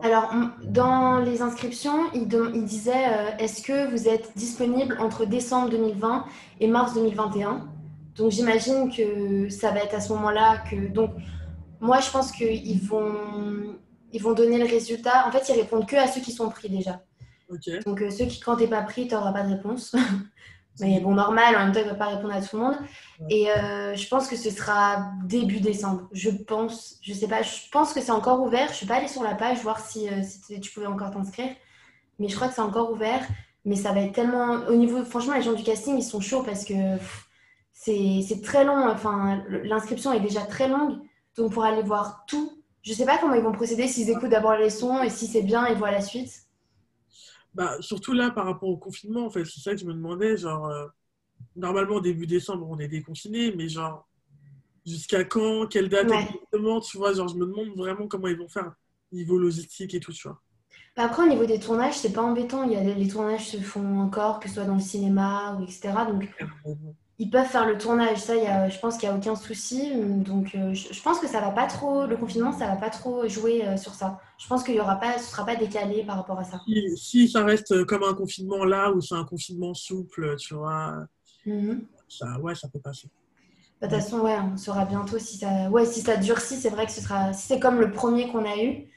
alors, 0.00 0.32
dans 0.64 1.18
les 1.18 1.42
inscriptions, 1.42 2.10
il, 2.14 2.22
il 2.54 2.64
disait 2.64 3.34
est-ce 3.38 3.60
que 3.60 3.90
vous 3.90 4.08
êtes 4.08 4.32
disponible 4.34 4.96
entre 4.98 5.26
décembre 5.26 5.68
2020 5.68 6.24
et 6.60 6.68
mars 6.68 6.94
2021 6.94 7.68
Donc, 8.16 8.30
j'imagine 8.30 8.90
que 8.90 9.50
ça 9.50 9.70
va 9.70 9.80
être 9.80 9.94
à 9.94 10.00
ce 10.00 10.10
moment-là 10.14 10.64
que. 10.70 10.88
Donc, 10.88 11.10
moi, 11.80 12.00
je 12.00 12.10
pense 12.10 12.32
qu'ils 12.32 12.80
vont, 12.80 13.76
ils 14.10 14.22
vont 14.22 14.32
donner 14.32 14.56
le 14.56 14.64
résultat. 14.64 15.28
En 15.28 15.30
fait, 15.30 15.46
ils 15.50 15.60
répondent 15.60 15.86
que 15.86 15.96
à 15.96 16.06
ceux 16.06 16.22
qui 16.22 16.32
sont 16.32 16.48
pris 16.48 16.70
déjà. 16.70 17.02
Donc, 17.84 18.02
ceux 18.10 18.24
qui, 18.24 18.40
quand 18.40 18.56
tu 18.56 18.62
n'es 18.62 18.70
pas 18.70 18.82
pris, 18.82 19.06
tu 19.06 19.14
n'auras 19.14 19.32
pas 19.32 19.42
de 19.42 19.52
réponse. 19.54 19.94
Mais 20.80 21.00
bon, 21.00 21.14
normal, 21.14 21.54
en 21.56 21.64
même 21.64 21.72
temps, 21.72 21.80
il 21.80 21.86
ne 21.86 21.90
va 21.90 21.96
pas 21.96 22.06
répondre 22.06 22.34
à 22.34 22.40
tout 22.40 22.56
le 22.56 22.62
monde. 22.62 22.76
Et 23.28 23.50
euh, 23.50 23.94
je 23.94 24.08
pense 24.08 24.26
que 24.26 24.36
ce 24.36 24.50
sera 24.50 25.10
début 25.24 25.60
décembre. 25.60 26.08
Je 26.12 26.30
pense, 26.30 26.98
je 27.02 27.12
sais 27.12 27.28
pas, 27.28 27.42
je 27.42 27.68
pense 27.70 27.92
que 27.92 28.00
c'est 28.00 28.10
encore 28.10 28.40
ouvert. 28.40 28.66
Je 28.68 28.72
ne 28.72 28.76
suis 28.76 28.86
pas 28.86 28.96
allée 28.96 29.08
sur 29.08 29.22
la 29.22 29.34
page 29.34 29.58
voir 29.62 29.80
si, 29.80 30.08
euh, 30.08 30.22
si 30.22 30.60
tu 30.60 30.72
pouvais 30.72 30.86
encore 30.86 31.10
t'inscrire. 31.10 31.50
Mais 32.18 32.28
je 32.28 32.36
crois 32.36 32.48
que 32.48 32.54
c'est 32.54 32.62
encore 32.62 32.90
ouvert. 32.90 33.26
Mais 33.64 33.76
ça 33.76 33.92
va 33.92 34.00
être 34.00 34.12
tellement. 34.12 34.54
Au 34.68 34.74
niveau, 34.74 35.04
franchement, 35.04 35.34
les 35.34 35.42
gens 35.42 35.52
du 35.52 35.62
casting, 35.62 35.96
ils 35.96 36.02
sont 36.02 36.20
chauds 36.20 36.42
parce 36.42 36.64
que 36.64 36.74
c'est 37.72 38.42
très 38.42 38.64
long. 38.64 38.88
Enfin, 38.88 39.44
l'inscription 39.48 40.12
est 40.12 40.20
déjà 40.20 40.40
très 40.42 40.68
longue. 40.68 40.98
Donc, 41.36 41.52
pour 41.52 41.64
aller 41.64 41.82
voir 41.82 42.24
tout, 42.26 42.52
je 42.82 42.90
ne 42.90 42.96
sais 42.96 43.06
pas 43.06 43.18
comment 43.18 43.34
ils 43.34 43.42
vont 43.42 43.52
procéder, 43.52 43.86
s'ils 43.86 44.10
écoutent 44.10 44.30
d'abord 44.30 44.56
les 44.56 44.70
sons 44.70 45.02
et 45.02 45.10
si 45.10 45.26
c'est 45.26 45.42
bien, 45.42 45.68
ils 45.68 45.76
voient 45.76 45.90
la 45.90 46.00
suite. 46.00 46.42
Bah, 47.54 47.76
surtout 47.80 48.12
là, 48.12 48.30
par 48.30 48.46
rapport 48.46 48.68
au 48.68 48.76
confinement, 48.76 49.26
en 49.26 49.30
fait, 49.30 49.44
c'est 49.44 49.60
ça 49.60 49.72
que 49.72 49.78
je 49.78 49.84
me 49.84 49.92
demandais. 49.92 50.36
Genre, 50.36 50.66
euh, 50.66 50.86
normalement, 51.56 52.00
début 52.00 52.26
décembre, 52.26 52.66
on 52.68 52.78
est 52.78 52.88
déconfiné, 52.88 53.54
mais 53.54 53.68
genre, 53.68 54.08
jusqu'à 54.86 55.24
quand 55.24 55.66
Quelle 55.66 55.88
date 55.88 56.10
exactement 56.10 56.80
Tu 56.80 56.96
vois, 56.96 57.12
genre, 57.12 57.28
je 57.28 57.34
me 57.34 57.46
demande 57.46 57.76
vraiment 57.76 58.08
comment 58.08 58.28
ils 58.28 58.38
vont 58.38 58.48
faire, 58.48 58.72
niveau 59.10 59.38
logistique 59.38 59.94
et 59.94 60.00
tout, 60.00 60.12
tu 60.12 60.28
vois. 60.28 60.40
Bah, 60.96 61.04
après, 61.04 61.24
au 61.24 61.28
niveau 61.28 61.46
des 61.46 61.58
tournages, 61.58 61.98
c'est 61.98 62.12
pas 62.12 62.22
embêtant. 62.22 62.64
Il 62.64 62.72
y 62.72 62.76
a, 62.76 62.82
les 62.82 63.08
tournages 63.08 63.48
se 63.48 63.58
font 63.58 64.00
encore, 64.00 64.40
que 64.40 64.48
ce 64.48 64.54
soit 64.54 64.64
dans 64.64 64.74
le 64.74 64.80
cinéma 64.80 65.56
ou 65.58 65.62
etc. 65.62 65.92
Donc, 66.08 66.28
ils 67.22 67.30
peuvent 67.30 67.46
faire 67.46 67.66
le 67.66 67.78
tournage. 67.78 68.18
Ça, 68.18 68.34
y 68.34 68.46
a, 68.46 68.68
je 68.68 68.76
pense 68.80 68.96
qu'il 68.96 69.08
n'y 69.08 69.14
a 69.14 69.16
aucun 69.16 69.36
souci. 69.36 69.92
Donc, 69.94 70.56
euh, 70.56 70.74
je, 70.74 71.02
pense 71.02 71.20
que 71.20 71.28
ça 71.28 71.40
va 71.40 71.50
pas 71.50 71.68
trop, 71.68 72.04
le 72.04 72.16
confinement, 72.16 72.50
ça 72.50 72.66
va 72.66 72.74
pas 72.74 72.90
trop 72.90 73.28
jouer 73.28 73.64
euh, 73.64 73.76
sur 73.76 73.94
ça. 73.94 74.20
Je 74.38 74.48
pense 74.48 74.64
qu'il 74.64 74.74
y 74.74 74.80
aura 74.80 74.96
pas, 74.96 75.18
ce 75.18 75.30
sera 75.30 75.46
pas 75.46 75.54
décalé 75.54 76.02
par 76.02 76.16
rapport 76.16 76.40
à 76.40 76.42
ça. 76.42 76.60
Si, 76.96 77.28
ça 77.28 77.44
reste 77.44 77.84
comme 77.84 78.02
un 78.02 78.14
confinement 78.14 78.64
là, 78.64 78.90
ou 78.90 79.00
c'est 79.00 79.14
un 79.14 79.24
confinement 79.24 79.72
souple, 79.72 80.34
tu 80.36 80.54
vois, 80.54 81.06
mhm. 81.46 81.86
ça, 82.08 82.40
ouais, 82.40 82.56
ça 82.56 82.66
peut 82.66 82.80
passer. 82.80 83.08
Bah, 83.80 83.86
de 83.86 83.94
toute 83.94 84.02
façon, 84.02 84.18
ouais, 84.22 84.36
on 84.52 84.56
saura 84.56 84.84
bientôt 84.84 85.20
si 85.20 85.36
ça, 85.36 85.70
ouais, 85.70 85.86
si 85.86 86.00
ça 86.00 86.16
durcit. 86.16 86.56
C'est 86.56 86.70
vrai 86.70 86.86
que 86.86 86.92
ce 86.92 87.00
sera, 87.00 87.32
si 87.32 87.46
c'est 87.46 87.60
comme 87.60 87.78
le 87.78 87.92
premier 87.92 88.32
qu'on 88.32 88.44
a 88.44 88.60
eu, 88.60 88.88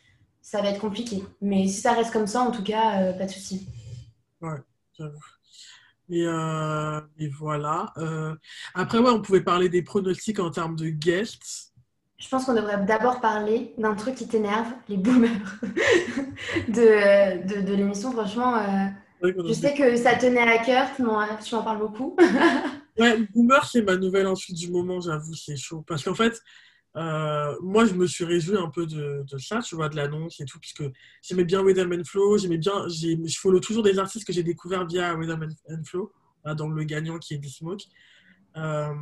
ça 0.42 0.64
va 0.64 0.70
être 0.70 0.82
compliqué. 0.82 1.22
Mais 1.42 1.68
si 1.68 1.80
ça 1.80 1.94
reste 1.94 2.12
comme 2.12 2.28
ça, 2.28 2.42
en 2.42 2.50
tout 2.50 2.64
cas, 2.64 3.02
euh, 3.02 3.14
pas 3.14 3.26
de 3.26 3.32
souci. 3.32 3.68
Ouais, 4.42 4.58
j'avoue. 4.98 5.20
Et, 6.10 6.26
euh, 6.26 7.02
et 7.18 7.28
voilà. 7.28 7.94
Euh, 7.98 8.36
après, 8.74 9.00
ouais, 9.00 9.10
on 9.10 9.22
pouvait 9.22 9.42
parler 9.42 9.70
des 9.70 9.82
pronostics 9.82 10.40
en 10.40 10.52
termes 10.52 10.76
de 10.76 10.90
guests. 10.90 11.74
Je 12.18 12.30
pense 12.30 12.46
qu'on 12.46 12.54
devrait 12.54 12.84
d'abord 12.86 13.20
parler 13.22 13.74
d'un 13.78 13.96
truc 13.96 14.16
qui 14.16 14.28
t'énerve, 14.28 14.68
les 14.88 14.98
boomers 14.98 15.60
de, 16.68 17.46
de, 17.48 17.62
de 17.62 17.74
l'émission. 17.74 18.12
Franchement, 18.12 18.56
euh, 18.56 18.86
je 19.22 19.54
sais 19.54 19.74
que 19.74 19.96
ça 19.96 20.16
tenait 20.16 20.40
à 20.40 20.60
cœur, 20.60 20.88
tu 20.96 21.04
m'en 21.04 21.64
parles 21.64 21.80
beaucoup. 21.80 22.16
ouais, 23.00 23.18
boomer, 23.34 23.66
c'est 23.66 23.82
ma 23.82 23.98
nouvelle 23.98 24.28
insulte 24.28 24.58
du 24.58 24.72
moment, 24.72 25.00
j'avoue, 25.02 25.34
c'est 25.34 25.58
chaud. 25.58 25.84
Parce 25.88 26.04
qu'en 26.04 26.16
fait, 26.16 26.42
euh, 26.96 27.56
moi, 27.62 27.86
je 27.86 27.94
me 27.94 28.08
suis 28.08 28.24
réjoui 28.24 28.58
un 28.58 28.70
peu 28.70 28.86
de, 28.86 29.26
ça, 29.38 29.60
tu 29.60 29.76
vois, 29.76 29.90
de 29.90 29.96
l'annonce 29.96 30.40
et 30.40 30.46
tout, 30.46 30.60
puisque 30.60 30.84
j'aimais 31.22 31.44
bien 31.44 31.64
Rhythm 31.64 31.92
and 31.92 32.04
Flow, 32.06 32.38
j'aimais 32.38 32.58
bien, 32.58 32.88
je 32.88 33.38
follow 33.40 33.60
toujours 33.60 33.84
des 33.84 34.00
artistes 34.00 34.26
que 34.26 34.34
j'ai 34.34 34.44
découverts 34.44 34.86
via 34.86 35.14
Rhythm 35.14 35.50
and 35.70 35.84
Flow, 35.84 36.12
dans 36.58 36.70
le 36.70 36.84
gagnant 36.84 37.20
qui 37.20 37.34
est 37.34 37.38
Bismoke. 37.38 37.84
Euh, 38.58 38.94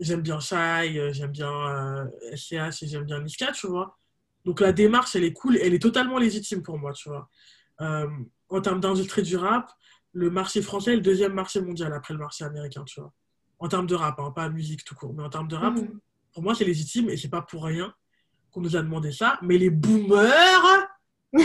j'aime 0.00 0.22
bien 0.22 0.40
Shai, 0.40 0.98
euh, 0.98 1.12
j'aime 1.12 1.32
bien 1.32 1.50
euh, 1.50 2.06
SCH 2.34 2.82
et 2.82 2.86
j'aime 2.88 3.04
bien 3.04 3.20
Niska, 3.20 3.52
tu 3.52 3.66
vois. 3.66 3.96
Donc 4.44 4.60
la 4.60 4.72
démarche, 4.72 5.14
elle 5.16 5.24
est 5.24 5.32
cool, 5.32 5.56
elle 5.56 5.74
est 5.74 5.82
totalement 5.82 6.18
légitime 6.18 6.62
pour 6.62 6.78
moi, 6.78 6.92
tu 6.92 7.08
vois. 7.08 7.28
En 8.50 8.60
termes 8.62 8.80
d'industrie 8.80 9.22
du 9.22 9.36
rap, 9.36 9.70
le 10.12 10.30
marché 10.30 10.62
français 10.62 10.94
est 10.94 10.96
le 10.96 11.02
deuxième 11.02 11.34
marché 11.34 11.60
mondial 11.60 11.92
après 11.92 12.14
le 12.14 12.20
marché 12.20 12.44
américain, 12.44 12.82
tu 12.84 13.00
vois. 13.00 13.12
En 13.58 13.68
termes 13.68 13.86
de 13.86 13.94
rap, 13.94 14.18
hein, 14.20 14.30
pas 14.30 14.48
musique 14.48 14.84
tout 14.84 14.94
court, 14.94 15.12
mais 15.12 15.22
en 15.22 15.28
termes 15.28 15.48
de 15.48 15.56
rap, 15.56 15.74
mhm. 15.74 16.00
Pour 16.38 16.44
moi, 16.44 16.54
c'est 16.54 16.64
légitime 16.64 17.10
et 17.10 17.16
c'est 17.16 17.28
pas 17.28 17.42
pour 17.42 17.64
rien 17.64 17.92
qu'on 18.52 18.60
nous 18.60 18.76
a 18.76 18.80
demandé 18.80 19.10
ça. 19.10 19.40
Mais 19.42 19.58
les 19.58 19.70
boomers, 19.70 20.88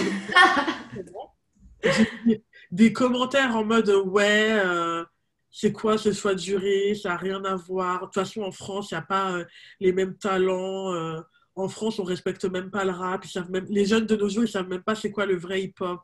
des 2.72 2.94
commentaires 2.94 3.56
en 3.56 3.66
mode 3.66 3.90
ouais. 3.90 4.52
Euh, 4.52 5.04
c'est 5.50 5.72
quoi 5.72 5.98
ce 5.98 6.14
choix 6.14 6.36
de 6.36 6.40
jury, 6.40 6.96
ça 6.96 7.10
n'a 7.10 7.18
rien 7.18 7.44
à 7.44 7.56
voir. 7.56 8.02
De 8.02 8.06
toute 8.06 8.14
façon, 8.14 8.44
en 8.44 8.52
France, 8.52 8.92
il 8.92 8.94
n'y 8.94 9.00
a 9.00 9.02
pas 9.02 9.32
euh, 9.32 9.46
les 9.80 9.94
mêmes 9.94 10.16
talents. 10.16 10.94
Euh, 10.94 11.20
en 11.56 11.68
France, 11.68 11.98
on 11.98 12.04
respecte 12.04 12.46
même 12.46 12.70
pas 12.70 12.86
le 12.86 12.92
rap. 12.92 13.26
Ils 13.26 13.30
savent 13.30 13.50
même... 13.50 13.66
Les 13.70 13.86
jeunes 13.86 14.06
de 14.06 14.16
nos 14.16 14.30
jours, 14.30 14.44
ils 14.44 14.48
savent 14.48 14.70
même 14.70 14.84
pas 14.84 14.94
c'est 14.94 15.10
quoi 15.10 15.26
le 15.26 15.38
vrai 15.38 15.64
hip-hop. 15.64 16.02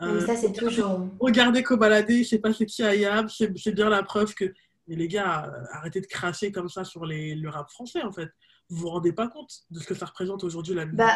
Ça, 0.00 0.34
c'est 0.34 0.52
toujours. 0.52 1.06
Regardez 1.20 1.62
Kobalade, 1.62 2.10
je 2.10 2.24
sais 2.24 2.38
pas 2.40 2.52
c'est 2.52 2.66
qui 2.66 2.82
Ayab, 2.82 3.28
c'est 3.28 3.72
bien 3.72 3.88
la 3.88 4.02
preuve 4.02 4.34
que. 4.34 4.52
Mais 4.90 4.96
les 4.96 5.06
gars, 5.06 5.48
arrêtez 5.70 6.00
de 6.00 6.06
cracher 6.06 6.50
comme 6.50 6.68
ça 6.68 6.82
sur 6.82 7.06
les... 7.06 7.36
le 7.36 7.48
rap 7.48 7.70
français, 7.70 8.02
en 8.02 8.10
fait. 8.10 8.28
Vous 8.68 8.78
vous 8.78 8.88
rendez 8.88 9.12
pas 9.12 9.28
compte 9.28 9.52
de 9.70 9.78
ce 9.78 9.86
que 9.86 9.94
ça 9.94 10.04
représente 10.04 10.42
aujourd'hui 10.42 10.74
la 10.74 10.84
musique. 10.84 10.98
Bah, 10.98 11.12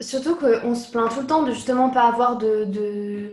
surtout 0.00 0.36
qu'on 0.36 0.74
se 0.74 0.90
plaint 0.90 1.10
tout 1.10 1.22
le 1.22 1.26
temps 1.26 1.42
de 1.42 1.52
justement 1.52 1.88
pas 1.88 2.08
avoir 2.08 2.36
de... 2.36 2.64
de 2.64 3.32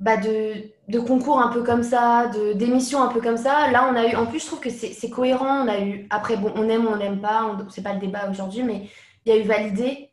bah 0.00 0.16
de, 0.16 0.54
de, 0.88 0.98
concours 0.98 1.40
un 1.40 1.48
peu 1.48 1.62
comme 1.62 1.84
ça, 1.84 2.28
d'émissions 2.56 3.00
un 3.00 3.08
peu 3.08 3.20
comme 3.20 3.36
ça. 3.36 3.70
Là, 3.70 3.88
on 3.92 3.94
a 3.94 4.08
eu, 4.08 4.16
en 4.16 4.26
plus, 4.26 4.40
je 4.40 4.46
trouve 4.46 4.58
que 4.58 4.70
c'est 4.70 5.10
cohérent. 5.10 5.64
On 5.64 5.68
a 5.68 5.78
eu, 5.80 6.06
après, 6.10 6.36
bon, 6.36 6.52
on 6.56 6.68
aime 6.68 6.86
ou 6.86 6.88
on 6.88 6.96
n'aime 6.96 7.20
pas, 7.20 7.56
c'est 7.70 7.82
pas 7.82 7.92
le 7.92 8.00
débat 8.00 8.28
aujourd'hui, 8.28 8.64
mais 8.64 8.88
il 9.24 9.32
y 9.32 9.36
a 9.36 9.40
eu 9.40 9.46
validé. 9.46 10.10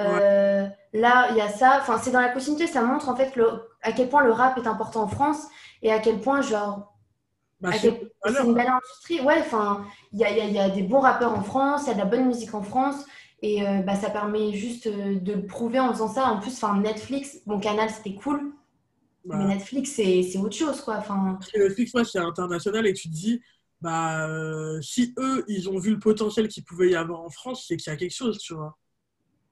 Euh, 0.00 0.66
là, 0.94 1.28
il 1.30 1.36
y 1.36 1.40
a 1.40 1.48
ça. 1.48 1.78
Enfin, 1.80 1.98
c'est 1.98 2.12
dans 2.12 2.20
la 2.20 2.30
continuité, 2.30 2.66
ça 2.66 2.80
montre 2.80 3.08
en 3.08 3.16
fait 3.16 3.36
le, 3.36 3.46
à 3.82 3.92
quel 3.92 4.08
point 4.08 4.24
le 4.24 4.32
rap 4.32 4.56
est 4.56 4.66
important 4.66 5.02
en 5.02 5.08
France 5.08 5.46
et 5.82 5.92
à 5.92 5.98
quel 5.98 6.20
point, 6.20 6.40
genre, 6.40 6.94
bah, 7.60 7.70
c'est 7.72 7.88
une 7.88 8.54
belle 8.54 8.68
industrie. 8.68 9.20
Ouais, 9.20 9.40
enfin, 9.40 9.84
il 10.12 10.18
y 10.18 10.24
a, 10.24 10.30
y 10.30 10.58
a, 10.58 10.70
des 10.70 10.82
bons 10.82 11.00
rappeurs 11.00 11.32
en 11.32 11.42
France, 11.42 11.82
il 11.84 11.88
y 11.88 11.90
a 11.90 11.94
de 11.94 11.98
la 11.98 12.04
bonne 12.06 12.26
musique 12.26 12.54
en 12.54 12.62
France. 12.62 13.04
Et 13.42 13.66
euh, 13.66 13.80
bah, 13.82 13.96
ça 13.96 14.10
permet 14.10 14.52
juste 14.52 14.86
euh, 14.86 15.18
de 15.18 15.32
le 15.32 15.46
prouver 15.46 15.80
en 15.80 15.92
faisant 15.92 16.08
ça. 16.08 16.26
En 16.26 16.40
plus, 16.40 16.62
Netflix, 16.80 17.38
mon 17.46 17.58
canal, 17.58 17.90
c'était 17.90 18.14
cool. 18.14 18.52
Mais 19.24 19.36
bah. 19.36 19.44
Netflix, 19.44 19.92
c'est 19.92 20.38
autre 20.38 20.56
chose, 20.56 20.80
quoi. 20.80 20.96
Enfin... 20.98 21.38
Netflix, 21.54 21.92
c'est 22.10 22.18
international 22.18 22.86
et 22.86 22.92
tu 22.92 23.08
te 23.08 23.14
dis, 23.14 23.40
bah, 23.80 24.28
euh, 24.28 24.80
si 24.82 25.14
eux, 25.18 25.44
ils 25.48 25.68
ont 25.68 25.78
vu 25.78 25.92
le 25.92 25.98
potentiel 25.98 26.48
qu'il 26.48 26.64
pouvait 26.64 26.90
y 26.90 26.96
avoir 26.96 27.20
en 27.20 27.30
France, 27.30 27.64
c'est 27.66 27.76
qu'il 27.76 27.90
y 27.90 27.94
a 27.94 27.96
quelque 27.96 28.14
chose, 28.14 28.38
tu 28.38 28.54
vois. 28.54 28.78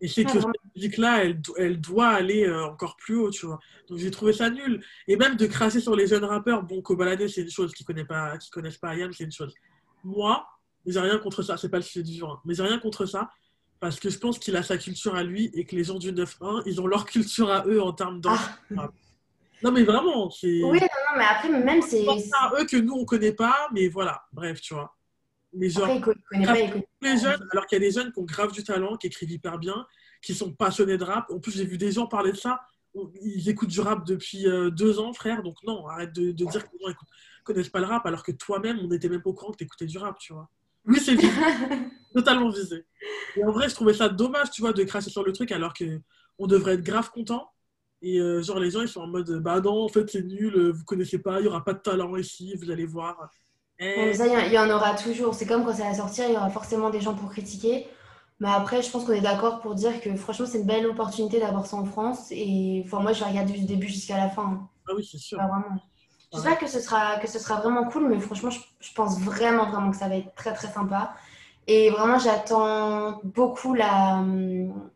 Et 0.00 0.08
c'est 0.08 0.24
que 0.24 0.32
cette 0.32 0.44
musique-là, 0.76 1.24
elle, 1.24 1.40
elle, 1.56 1.80
doit 1.80 2.08
aller 2.08 2.46
euh, 2.46 2.66
encore 2.66 2.96
plus 2.96 3.16
haut, 3.16 3.30
tu 3.30 3.46
vois. 3.46 3.58
Donc 3.88 3.98
j'ai 3.98 4.10
trouvé 4.10 4.32
ça 4.32 4.48
nul. 4.48 4.84
Et 5.08 5.16
même 5.16 5.36
de 5.36 5.46
cracher 5.46 5.80
sur 5.80 5.96
les 5.96 6.06
jeunes 6.06 6.24
rappeurs, 6.24 6.62
bon, 6.62 6.80
Kobalade, 6.82 7.26
c'est 7.26 7.42
une 7.42 7.50
chose, 7.50 7.72
qui 7.74 7.84
ne 7.88 8.02
pas, 8.04 8.38
qui 8.38 8.50
connaissent 8.50 8.78
pas 8.78 8.90
Ayam, 8.90 9.12
c'est 9.12 9.24
une 9.24 9.32
chose. 9.32 9.52
Moi, 10.04 10.46
j'ai 10.86 11.00
rien 11.00 11.18
contre 11.18 11.42
ça, 11.42 11.56
c'est 11.56 11.68
pas 11.68 11.78
le 11.78 11.82
sujet 11.82 12.04
du 12.04 12.14
jour, 12.14 12.30
hein. 12.30 12.40
mais 12.44 12.54
j'ai 12.54 12.62
rien 12.62 12.78
contre 12.78 13.06
ça, 13.06 13.28
parce 13.80 13.98
que 13.98 14.08
je 14.08 14.18
pense 14.18 14.38
qu'il 14.38 14.56
a 14.56 14.62
sa 14.62 14.78
culture 14.78 15.16
à 15.16 15.24
lui 15.24 15.50
et 15.54 15.64
que 15.64 15.74
les 15.74 15.84
gens 15.84 15.98
du 15.98 16.12
9-1, 16.12 16.62
ils 16.66 16.80
ont 16.80 16.86
leur 16.86 17.04
culture 17.04 17.50
à 17.50 17.64
eux 17.66 17.82
en 17.82 17.92
termes 17.92 18.20
de 18.20 18.28
ah. 18.28 18.88
Non, 19.62 19.72
mais 19.72 19.82
vraiment, 19.82 20.30
c'est. 20.30 20.62
Oui, 20.62 20.78
non, 20.78 20.86
non, 20.86 21.16
mais 21.16 21.24
après, 21.24 21.48
même 21.48 21.82
c'est. 21.82 22.06
à 22.06 22.52
eux 22.60 22.64
que 22.64 22.76
nous, 22.76 22.94
on 22.94 23.04
connaît 23.04 23.32
pas, 23.32 23.68
mais 23.72 23.88
voilà, 23.88 24.22
bref, 24.32 24.60
tu 24.60 24.74
vois. 24.74 24.96
Mais 25.52 25.70
genre, 25.70 25.88
après, 25.88 26.14
pas, 26.44 26.54
les 27.02 27.18
jeunes, 27.18 27.48
alors 27.52 27.66
qu'il 27.66 27.76
y 27.76 27.80
a 27.82 27.84
des 27.84 27.90
jeunes 27.90 28.12
qui 28.12 28.18
ont 28.18 28.24
grave 28.24 28.52
du 28.52 28.62
talent, 28.62 28.96
qui 28.96 29.06
écrivent 29.06 29.30
hyper 29.30 29.58
bien, 29.58 29.86
qui 30.22 30.34
sont 30.34 30.52
passionnés 30.52 30.98
de 30.98 31.04
rap. 31.04 31.30
En 31.30 31.40
plus, 31.40 31.52
j'ai 31.52 31.64
vu 31.64 31.78
des 31.78 31.92
gens 31.92 32.06
parler 32.06 32.32
de 32.32 32.36
ça. 32.36 32.60
Ils 33.22 33.48
écoutent 33.48 33.68
du 33.68 33.80
rap 33.80 34.06
depuis 34.06 34.46
euh, 34.46 34.70
deux 34.70 34.98
ans, 34.98 35.12
frère. 35.12 35.42
Donc, 35.42 35.56
non, 35.64 35.86
arrête 35.86 36.14
de, 36.14 36.32
de 36.32 36.44
dire 36.44 36.64
que 36.64 36.70
les 36.72 36.84
gens 36.84 36.88
ne 36.88 37.44
connaissent 37.44 37.68
pas 37.68 37.80
le 37.80 37.86
rap, 37.86 38.04
alors 38.06 38.22
que 38.22 38.32
toi-même, 38.32 38.78
on 38.80 38.88
n'était 38.88 39.08
même 39.08 39.22
pas 39.22 39.30
au 39.30 39.34
courant 39.34 39.52
que 39.52 39.58
tu 39.58 39.64
écoutais 39.64 39.86
du 39.86 39.98
rap, 39.98 40.18
tu 40.18 40.32
vois. 40.32 40.48
Oui, 40.84 41.00
c'est 41.00 41.16
totalement 42.14 42.50
visé. 42.50 42.84
Et 43.36 43.44
en 43.44 43.50
vrai, 43.50 43.68
je 43.68 43.74
trouvais 43.74 43.94
ça 43.94 44.08
dommage, 44.08 44.50
tu 44.50 44.60
vois, 44.60 44.72
de 44.72 44.82
cracher 44.84 45.10
sur 45.10 45.24
le 45.24 45.32
truc, 45.32 45.52
alors 45.52 45.72
qu'on 45.74 46.46
devrait 46.46 46.74
être 46.74 46.84
grave 46.84 47.10
content 47.10 47.50
et 48.00 48.20
euh, 48.20 48.42
genre, 48.42 48.60
les 48.60 48.70
gens, 48.70 48.82
ils 48.82 48.88
sont 48.88 49.00
en 49.00 49.06
mode, 49.06 49.30
bah 49.40 49.60
non, 49.60 49.84
en 49.84 49.88
fait, 49.88 50.08
c'est 50.08 50.22
nul, 50.22 50.54
euh, 50.56 50.70
vous 50.70 50.84
connaissez 50.84 51.18
pas, 51.18 51.40
il 51.40 51.42
n'y 51.42 51.48
aura 51.48 51.64
pas 51.64 51.74
de 51.74 51.80
talent 51.80 52.16
ici, 52.16 52.54
vous 52.56 52.70
allez 52.70 52.86
voir. 52.86 53.30
Et... 53.78 54.12
ça, 54.14 54.26
il 54.26 54.52
y, 54.52 54.58
en 54.58 54.70
aura 54.70 54.94
toujours. 54.94 55.34
C'est 55.34 55.46
comme 55.46 55.64
quand 55.64 55.74
ça 55.74 55.84
va 55.84 55.94
sortir, 55.94 56.26
il 56.26 56.34
y 56.34 56.36
aura 56.36 56.50
forcément 56.50 56.90
des 56.90 57.00
gens 57.00 57.14
pour 57.14 57.30
critiquer. 57.30 57.86
Mais 58.40 58.48
après, 58.48 58.82
je 58.82 58.90
pense 58.90 59.04
qu'on 59.04 59.12
est 59.12 59.20
d'accord 59.20 59.60
pour 59.60 59.74
dire 59.74 60.00
que 60.00 60.14
franchement, 60.16 60.46
c'est 60.46 60.58
une 60.58 60.66
belle 60.66 60.86
opportunité 60.86 61.40
d'avoir 61.40 61.66
ça 61.66 61.76
en 61.76 61.84
France. 61.84 62.28
Et 62.30 62.82
enfin, 62.84 63.00
moi, 63.00 63.12
je 63.12 63.20
vais 63.20 63.30
regarder 63.30 63.52
du 63.52 63.64
début 63.64 63.88
jusqu'à 63.88 64.16
la 64.16 64.28
fin. 64.28 64.68
Ah 64.88 64.92
oui, 64.96 65.08
c'est 65.10 65.18
sûr. 65.18 65.38
vraiment. 65.38 65.80
J'espère 66.32 66.58
que 66.58 66.66
ce, 66.66 66.80
sera, 66.80 67.18
que 67.18 67.26
ce 67.26 67.38
sera 67.38 67.60
vraiment 67.60 67.84
cool, 67.84 68.08
mais 68.08 68.20
franchement, 68.20 68.50
je, 68.50 68.60
je, 68.80 68.92
pense 68.92 69.18
vraiment, 69.18 69.70
vraiment 69.70 69.90
que 69.90 69.96
ça 69.96 70.08
va 70.08 70.16
être 70.16 70.34
très, 70.34 70.52
très 70.52 70.68
sympa. 70.68 71.14
Et 71.66 71.90
vraiment, 71.90 72.18
j'attends 72.18 73.20
beaucoup 73.24 73.76
hum, 73.76 74.90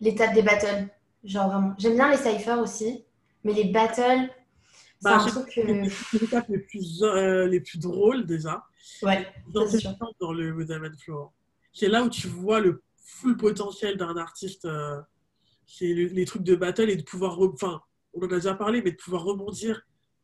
l'étape 0.00 0.34
des 0.34 0.42
battles. 0.42 0.88
Genre 1.24 1.48
vraiment. 1.48 1.74
J'aime 1.78 1.94
bien 1.94 2.10
les 2.10 2.16
cyphers 2.16 2.58
aussi, 2.58 3.04
mais 3.42 3.52
les 3.52 3.64
battles, 3.64 4.30
c'est 5.04 5.10
bah, 5.10 5.22
un 5.22 5.26
truc 5.26 5.54
que. 5.54 5.60
Les, 5.60 5.82
les, 6.48 6.58
plus, 6.58 7.02
euh, 7.02 7.46
les 7.46 7.60
plus 7.60 7.78
drôles 7.78 8.26
déjà. 8.26 8.64
Ouais. 9.02 9.26
Dans, 9.48 9.66
dans 10.20 10.32
le 10.32 10.54
Rhythm 10.54 10.96
Floor. 10.96 11.32
C'est 11.72 11.88
là 11.88 12.02
où 12.04 12.08
tu 12.08 12.26
vois 12.28 12.60
le 12.60 12.82
full 13.04 13.36
potentiel 13.36 13.96
d'un 13.96 14.16
artiste. 14.16 14.64
Euh, 14.64 15.00
c'est 15.66 15.92
les 15.92 16.24
trucs 16.24 16.42
de 16.42 16.54
battle 16.54 16.90
et 16.90 16.96
de 16.96 17.02
pouvoir. 17.02 17.38
Enfin, 17.40 17.80
on 18.14 18.20
en 18.22 18.26
a 18.26 18.36
déjà 18.36 18.54
parlé, 18.54 18.82
mais 18.82 18.92
de 18.92 18.96
pouvoir 18.96 19.24
rebondir 19.24 19.82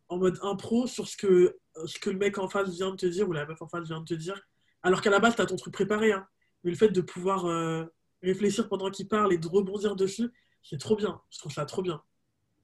en 0.09 0.19
mode 0.19 0.39
impro 0.43 0.87
sur 0.87 1.07
ce 1.07 1.17
que, 1.17 1.57
ce 1.87 1.99
que 1.99 2.11
le 2.11 2.19
mec 2.19 2.39
en 2.39 2.49
face 2.49 2.71
vient 2.71 2.91
de 2.91 2.97
te 2.97 3.07
dire 3.07 3.29
ou 3.29 3.33
la 3.33 3.47
meuf 3.47 3.61
en 3.63 3.69
face 3.69 3.87
vient 3.87 4.01
de 4.01 4.05
te 4.05 4.15
dire. 4.15 4.41
Alors 4.83 5.03
qu'à 5.03 5.11
la 5.11 5.19
base, 5.19 5.37
tu 5.37 5.43
as 5.43 5.47
ton 5.47 5.57
truc 5.57 5.73
préparé. 5.73 6.13
Hein. 6.13 6.27
Mais 6.65 6.71
le 6.71 6.77
fait 6.77 6.89
de 6.89 7.01
pouvoir 7.01 7.47
euh, 7.47 7.85
réfléchir 8.23 8.69
pendant 8.69 8.91
qu'il 8.91 9.09
parle 9.09 9.33
et 9.33 9.39
de 9.39 9.49
rebondir 9.49 9.97
dessus, 9.97 10.31
c'est 10.63 10.79
trop 10.79 10.97
bien. 10.97 11.21
Je 11.31 11.39
trouve 11.39 11.53
ça 11.53 11.65
trop 11.65 11.83
bien. 11.83 12.03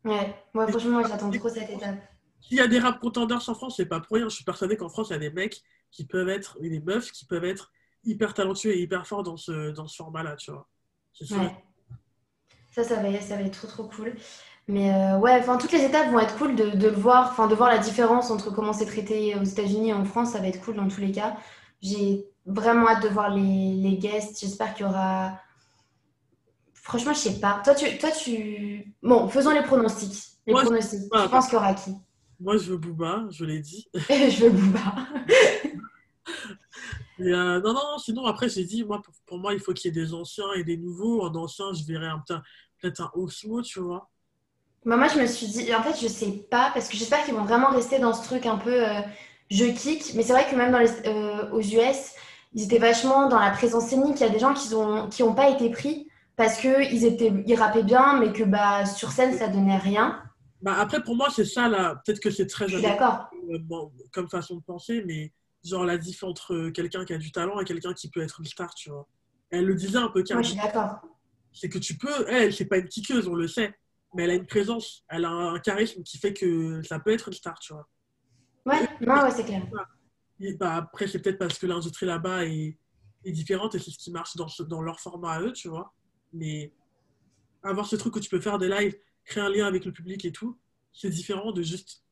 Ouais, 0.07 0.35
moi 0.55 0.67
franchement, 0.69 1.03
j'attends 1.03 1.31
trop 1.31 1.49
cette 1.49 1.69
étape. 1.69 1.97
S'il 2.41 2.59
y 2.59 2.61
a 2.61 2.69
des 2.69 2.79
rap 2.79 3.01
contenders 3.01 3.49
en 3.49 3.55
France, 3.55 3.75
c'est 3.77 3.87
pas 3.87 4.01
pour 4.01 4.17
rien. 4.17 4.29
Je 4.29 4.35
suis 4.37 4.45
persuadé 4.45 4.77
qu'en 4.77 4.89
France, 4.89 5.09
il 5.11 5.15
y 5.15 5.17
a 5.17 5.19
des 5.19 5.31
mecs 5.31 5.63
qui 5.91 6.05
peuvent 6.05 6.29
être, 6.29 6.57
et 6.63 6.71
des 6.71 6.81
meufs 6.81 7.11
qui 7.11 7.25
peuvent 7.25 7.45
être 7.45 7.73
hyper 8.05 8.35
talentueux 8.35 8.71
et 8.71 8.81
hyper 8.81 9.07
forts 9.07 9.25
dans 9.25 9.37
ce, 9.37 9.73
dans 9.73 9.89
ce 9.89 9.97
format-là, 9.97 10.37
tu 10.37 10.53
vois. 10.53 10.69
Ouais. 11.33 11.55
Ça, 12.71 12.85
ça 12.85 12.97
va, 13.03 13.21
ça 13.21 13.37
va 13.37 13.43
être 13.43 13.59
trop, 13.59 13.67
trop 13.67 13.85
cool. 13.89 14.15
Mais 14.69 14.93
euh, 14.93 15.19
ouais, 15.19 15.37
enfin, 15.39 15.57
toutes 15.59 15.73
les 15.73 15.85
étapes 15.85 16.11
vont 16.11 16.21
être 16.21 16.37
cool 16.37 16.55
de, 16.55 16.71
de 16.71 16.89
le 16.89 16.95
voir, 16.95 17.31
enfin, 17.31 17.49
de 17.49 17.55
voir 17.55 17.69
la 17.69 17.79
différence 17.79 18.31
entre 18.31 18.51
comment 18.51 18.73
c'est 18.73 18.87
traité 18.87 19.35
aux 19.35 19.45
États-Unis 19.45 19.89
et 19.89 19.93
en 19.95 20.05
France. 20.05 20.33
Ça 20.33 20.41
va 20.41 20.47
être 20.47 20.61
cool 20.61 20.77
dans 20.77 20.89
tous 20.89 21.01
les 21.01 21.11
cas. 21.13 21.37
J'ai 21.83 22.27
vraiment 22.45 22.89
hâte 22.89 23.03
de 23.03 23.09
voir 23.09 23.31
les, 23.31 23.75
les 23.75 23.97
guests. 23.97 24.39
J'espère 24.41 24.75
qu'il 24.75 24.87
y 24.87 24.89
aura 24.89 25.41
Franchement, 26.87 27.13
je 27.13 27.19
sais 27.19 27.41
pas. 27.41 27.61
Toi, 27.65 27.75
tu, 27.75 27.99
toi, 27.99 28.11
tu. 28.13 28.95
Bon, 29.03 29.29
faisons 29.29 29.51
les 29.51 29.63
pronostics. 29.63 30.23
Les 30.47 30.53
pronostics. 30.53 31.01
Je, 31.13 31.23
tu 31.23 31.29
penses 31.29 31.47
qu'il 31.47 31.55
y 31.55 31.57
aura 31.57 31.75
qui? 31.75 31.91
Moi, 32.39 32.57
je 32.59 32.71
veux 32.71 32.77
Booba, 32.77 33.25
je 33.31 33.45
l'ai 33.45 33.59
dit. 33.59 33.89
je 33.95 34.45
veux 34.45 34.51
Booba. 34.51 34.95
Euh, 37.19 37.61
non, 37.61 37.73
non, 37.73 37.99
sinon, 37.99 38.25
après, 38.27 38.49
j'ai 38.49 38.63
dit, 38.63 38.85
moi, 38.85 39.03
pour, 39.27 39.39
moi, 39.39 39.53
il 39.53 39.59
faut 39.59 39.73
qu'il 39.73 39.93
y 39.93 39.99
ait 39.99 40.05
des 40.05 40.15
anciens 40.15 40.53
et 40.55 40.63
des 40.63 40.77
nouveaux. 40.77 41.23
En 41.23 41.35
ancien, 41.35 41.73
je 41.73 41.83
verrais 41.83 42.11
peut-être 42.81 43.01
un 43.01 43.11
Osmo, 43.15 43.63
tu 43.63 43.81
vois. 43.81 44.09
Bah, 44.85 44.97
moi, 44.97 45.09
je 45.09 45.19
me 45.19 45.27
suis 45.27 45.49
dit, 45.49 45.75
en 45.75 45.83
fait, 45.83 46.01
je 46.01 46.07
sais 46.07 46.31
pas, 46.49 46.71
parce 46.73 46.89
que 46.89 46.97
j'espère 46.97 47.25
qu'ils 47.25 47.35
vont 47.35 47.45
vraiment 47.45 47.71
rester 47.71 47.99
dans 47.99 48.13
ce 48.13 48.23
truc 48.23 48.47
un 48.47 48.59
peu 48.59 48.89
euh, 48.89 49.01
je 49.51 49.65
kick. 49.65 50.15
Mais 50.15 50.23
c'est 50.23 50.35
vrai 50.35 50.47
que 50.49 50.55
même 50.55 50.71
dans 50.71 50.79
les, 50.79 50.91
euh, 51.07 51.51
aux 51.51 51.61
US, 51.61 52.13
ils 52.55 52.63
étaient 52.63 52.79
vachement 52.79 53.29
dans 53.29 53.41
la 53.41 53.51
présence 53.51 53.87
scénique. 53.89 54.21
Il 54.21 54.21
y 54.21 54.29
a 54.29 54.29
des 54.29 54.39
gens 54.39 54.55
qui 54.55 54.71
n'ont 54.71 55.09
qui 55.09 55.25
ont 55.25 55.35
pas 55.35 55.51
été 55.51 55.69
pris 55.71 56.06
parce 56.37 56.59
qu'ils 56.61 57.05
étaient, 57.05 57.33
ils 57.47 57.55
rappaient 57.55 57.83
bien, 57.83 58.19
mais 58.21 58.33
que 58.33 58.45
bah, 58.45 58.85
sur 58.87 59.11
scène, 59.11 59.33
ça 59.37 59.49
donnait 59.49 59.79
rien. 59.79 60.23
Bah 60.63 60.77
après, 60.79 61.03
pour 61.03 61.17
moi, 61.17 61.29
c'est 61.31 61.45
ça, 61.45 61.69
là. 61.69 62.01
Peut-être 62.05 62.21
que 62.21 62.31
c'est 62.31 62.47
très... 62.47 62.67
d'accord. 62.81 63.29
Euh, 63.51 63.59
comme 64.13 64.29
façon 64.29 64.57
de 64.57 64.63
penser, 64.63 65.03
mais 65.07 65.33
genre 65.65 65.85
la 65.85 65.99
différence 65.99 66.31
entre 66.31 66.71
quelqu'un 66.71 67.05
qui 67.05 67.13
a 67.13 67.19
du 67.19 67.31
talent 67.33 67.61
et 67.61 67.65
quelqu'un 67.65 67.93
qui 67.93 68.11
peut 68.11 68.21
être 68.21 68.41
une 68.41 68.47
star, 68.47 68.75
tu 68.75 68.91
vois. 68.91 69.07
Elle 69.51 69.65
le 69.65 69.75
disait 69.75 69.99
un 69.99 70.09
peu 70.09 70.25
Moi, 70.33 70.43
je 70.43 70.49
suis 70.49 70.57
d'accord. 70.57 71.01
C'est 71.53 71.69
que 71.69 71.79
tu 71.79 71.97
peux, 71.97 72.29
elle, 72.29 72.53
c'est 72.53 72.65
pas 72.67 72.79
une 72.79 72.89
kickeuse, 72.89 73.29
on 73.29 73.35
le 73.35 73.49
sait, 73.49 73.75
mais 74.15 74.25
elle 74.25 74.31
a 74.31 74.35
une 74.35 74.47
présence, 74.47 75.05
elle 75.09 75.25
a 75.25 75.31
un 75.31 75.59
charisme 75.61 76.03
qui 76.03 76.19
fait 76.19 76.35
que 76.35 76.83
ça 76.83 76.99
peut 76.99 77.13
être 77.13 77.29
une 77.29 77.35
star, 77.35 77.59
tu 77.59 77.73
vois. 77.73 77.89
Ouais, 78.67 78.87
non, 79.01 79.23
ouais, 79.23 79.31
c'est 79.31 79.45
clair. 79.45 79.63
Et 80.41 80.55
bah, 80.55 80.75
après, 80.77 81.07
c'est 81.07 81.21
peut-être 81.21 81.39
parce 81.39 81.59
que 81.59 81.67
l'industrie 81.67 82.07
là-bas 82.07 82.45
est, 82.45 82.77
est 83.25 83.33
différente 83.33 83.75
et 83.75 83.79
c'est 83.79 83.91
ce 83.91 83.99
qui 83.99 84.11
marche 84.11 84.37
dans, 84.37 84.49
ce- 84.49 84.65
dans 84.65 84.83
leur 84.83 85.01
format 85.01 85.33
à 85.35 85.41
eux, 85.41 85.53
tu 85.53 85.69
vois. 85.69 85.93
Mais 86.33 86.73
avoir 87.63 87.87
ce 87.87 87.97
truc 87.97 88.15
où 88.17 88.21
tu 88.21 88.29
peux 88.31 88.41
faire 88.41 88.59
des 88.59 88.69
lives, 88.69 88.97
créer 89.25 89.43
un 89.43 89.49
lien 89.51 89.67
avec 89.67 89.85
le 89.85 89.93
public 89.93 90.25
et 90.25 90.33
tout, 90.33 90.59
c'est 90.93 91.11
différent 91.11 91.53
de 91.53 91.63
juste 91.63 92.03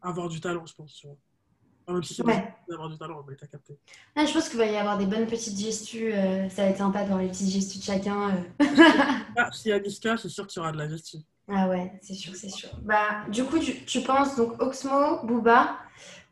avoir 0.00 0.28
du 0.28 0.40
talent, 0.40 0.64
je 0.66 0.74
pense. 0.74 1.04
Enfin, 1.04 1.94
même 1.94 2.02
si 2.02 2.14
c'est 2.14 2.24
Ouais. 2.24 2.54
d'avoir 2.68 2.88
du 2.88 2.96
talent, 2.98 3.24
mais 3.28 3.36
t'as 3.36 3.46
capté. 3.46 3.78
Ah, 4.16 4.24
je 4.24 4.32
pense 4.32 4.48
qu'il 4.48 4.58
va 4.58 4.66
y 4.66 4.76
avoir 4.76 4.96
des 4.98 5.06
bonnes 5.06 5.26
petites 5.26 5.58
gestus. 5.58 6.12
euh, 6.14 6.48
ça 6.48 6.62
va 6.64 6.68
être 6.70 6.78
sympa 6.78 7.02
de 7.02 7.08
voir 7.08 7.20
les 7.20 7.28
petites 7.28 7.48
gestus 7.50 7.78
de 7.80 7.84
chacun. 7.84 8.30
euh. 8.36 8.64
Ah, 9.36 9.50
s'il 9.52 9.70
y 9.70 9.72
a 9.72 9.80
Niska, 9.80 10.16
c'est 10.16 10.28
sûr 10.28 10.46
qu'il 10.46 10.58
y 10.60 10.62
aura 10.62 10.72
de 10.72 10.78
la 10.78 10.88
gestion. 10.88 11.22
Ah 11.48 11.68
ouais, 11.68 11.98
c'est 12.02 12.14
sûr, 12.14 12.34
c'est 12.36 12.48
sûr. 12.48 12.68
Bah, 12.82 13.24
du 13.28 13.44
coup, 13.44 13.58
tu, 13.58 13.84
tu 13.84 14.02
penses 14.02 14.36
donc 14.36 14.60
Oxmo, 14.62 15.24
Booba. 15.24 15.78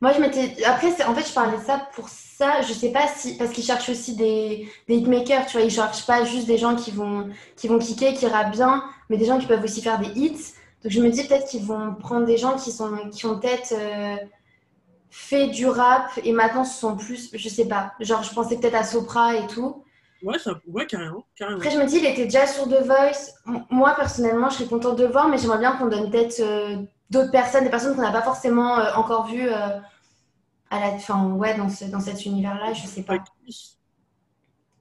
Moi, 0.01 0.13
je 0.13 0.21
m'étais. 0.21 0.65
Après, 0.65 0.89
en 1.05 1.15
fait, 1.15 1.29
je 1.29 1.33
parlais 1.33 1.59
de 1.59 1.63
ça 1.63 1.89
pour 1.95 2.09
ça. 2.09 2.61
Je 2.63 2.73
sais 2.73 2.93
pas 2.93 3.07
si. 3.09 3.37
Parce 3.37 3.51
qu'ils 3.51 3.65
cherchent 3.65 3.89
aussi 3.89 4.15
des, 4.15 4.69
des 4.87 4.97
hitmakers, 4.97 5.47
tu 5.47 5.57
vois. 5.57 5.63
Ils 5.67 5.71
cherchent 5.71 6.07
pas 6.07 6.25
juste 6.25 6.47
des 6.47 6.59
gens 6.59 6.77
qui 6.77 6.91
vont, 6.91 7.29
qui 7.57 7.69
vont 7.69 7.79
kicker, 7.79 8.15
qui 8.15 8.27
rappent 8.27 8.53
bien, 8.53 8.85
mais 9.11 9.17
des 9.17 9.25
gens 9.25 9.39
qui 9.39 9.47
peuvent 9.47 9.65
aussi 9.65 9.83
faire 9.83 9.99
des 9.99 10.11
hits. 10.19 10.53
Donc, 10.85 10.93
je 10.93 11.01
me 11.01 11.11
dis 11.11 11.25
peut-être 11.25 11.49
qu'ils 11.49 11.65
vont 11.65 11.95
prendre 11.95 12.27
des 12.27 12.37
gens 12.37 12.57
qui, 12.57 12.71
sont, 12.71 12.97
qui 13.11 13.27
ont 13.27 13.41
peut-être 13.41 13.73
euh, 13.73 14.17
fait 15.11 15.49
du 15.49 15.67
rap 15.67 16.11
et 16.23 16.33
maintenant 16.33 16.65
ce 16.65 16.79
sont 16.79 16.97
plus. 16.97 17.31
Je 17.33 17.49
sais 17.49 17.67
pas. 17.67 17.93
Genre, 17.99 18.23
je 18.23 18.33
pensais 18.33 18.57
peut-être 18.57 18.77
à 18.77 18.85
Sopra 18.85 19.35
et 19.35 19.47
tout. 19.49 19.83
Ouais, 20.23 20.39
ça, 20.39 20.61
ouais 20.67 20.87
carrément. 20.87 21.25
carrément. 21.37 21.59
Après, 21.59 21.71
je 21.71 21.79
me 21.79 21.87
dis, 21.87 21.99
il 21.99 22.07
était 22.07 22.25
déjà 22.25 22.47
sur 22.47 22.69
The 22.69 22.83
Voice. 22.85 23.35
Moi, 23.71 23.95
personnellement, 23.97 24.49
je 24.49 24.57
serais 24.57 24.69
contente 24.69 24.97
de 24.97 25.05
le 25.05 25.13
voir, 25.13 25.29
mais 25.29 25.39
j'aimerais 25.39 25.59
bien 25.59 25.73
qu'on 25.73 25.87
donne 25.87 26.11
peut-être 26.11 26.41
euh, 26.41 26.77
d'autres 27.11 27.31
personnes, 27.31 27.65
des 27.65 27.71
personnes 27.71 27.95
qu'on 27.97 28.03
n'a 28.03 28.13
pas 28.13 28.23
forcément 28.23 28.79
euh, 28.79 28.93
encore 28.95 29.27
vues 29.27 29.49
euh, 29.49 29.79
à 30.71 30.81
la, 30.81 30.89
enfin, 30.95 31.27
ouais, 31.33 31.57
dans, 31.57 31.69
ce- 31.69 31.87
dans 31.87 32.01
cet 32.01 32.27
univers-là, 32.27 32.73
je 32.73 32.87
sais 32.87 33.03
pas. 33.03 33.19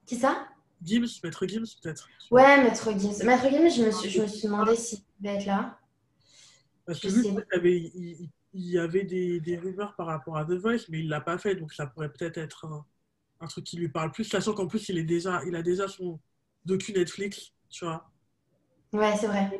Qui 0.06 0.16
ça? 0.16 0.48
Gims, 0.82 1.20
Maître 1.24 1.46
Gims, 1.46 1.64
peut-être. 1.82 2.08
Ouais, 2.30 2.62
Maître 2.62 2.90
Gims. 2.98 3.24
Maître 3.24 3.48
Gims, 3.50 3.68
je 3.70 3.84
me 3.84 3.90
suis, 3.90 4.10
je 4.10 4.22
me 4.22 4.26
suis 4.26 4.42
demandé 4.48 4.76
s'il 4.76 5.00
devait 5.20 5.36
être 5.36 5.46
là. 5.46 5.78
Parce 6.86 7.00
que 7.00 7.08
Je 7.08 7.16
avait, 7.54 7.92
il, 7.94 8.30
y 8.54 8.78
avait 8.78 9.04
des, 9.04 9.40
des 9.40 9.58
rumeurs 9.58 9.94
par 9.96 10.06
rapport 10.06 10.36
à 10.36 10.44
The 10.44 10.52
Voice, 10.52 10.86
mais 10.88 11.00
il 11.00 11.08
l'a 11.08 11.20
pas 11.20 11.36
fait, 11.38 11.54
donc 11.54 11.72
ça 11.72 11.86
pourrait 11.86 12.10
peut-être 12.12 12.38
être 12.38 12.64
un, 12.66 12.84
un 13.40 13.46
truc 13.46 13.64
qui 13.64 13.76
lui 13.76 13.88
parle 13.88 14.10
plus, 14.10 14.24
sachant 14.24 14.54
qu'en 14.54 14.66
plus, 14.66 14.88
il, 14.88 14.98
est 14.98 15.04
déjà, 15.04 15.42
il 15.46 15.54
a 15.54 15.62
déjà 15.62 15.86
son 15.88 16.18
docu 16.64 16.92
Netflix, 16.92 17.52
tu 17.68 17.84
vois. 17.84 18.10
Ouais, 18.92 19.14
c'est 19.20 19.26
vrai. 19.26 19.50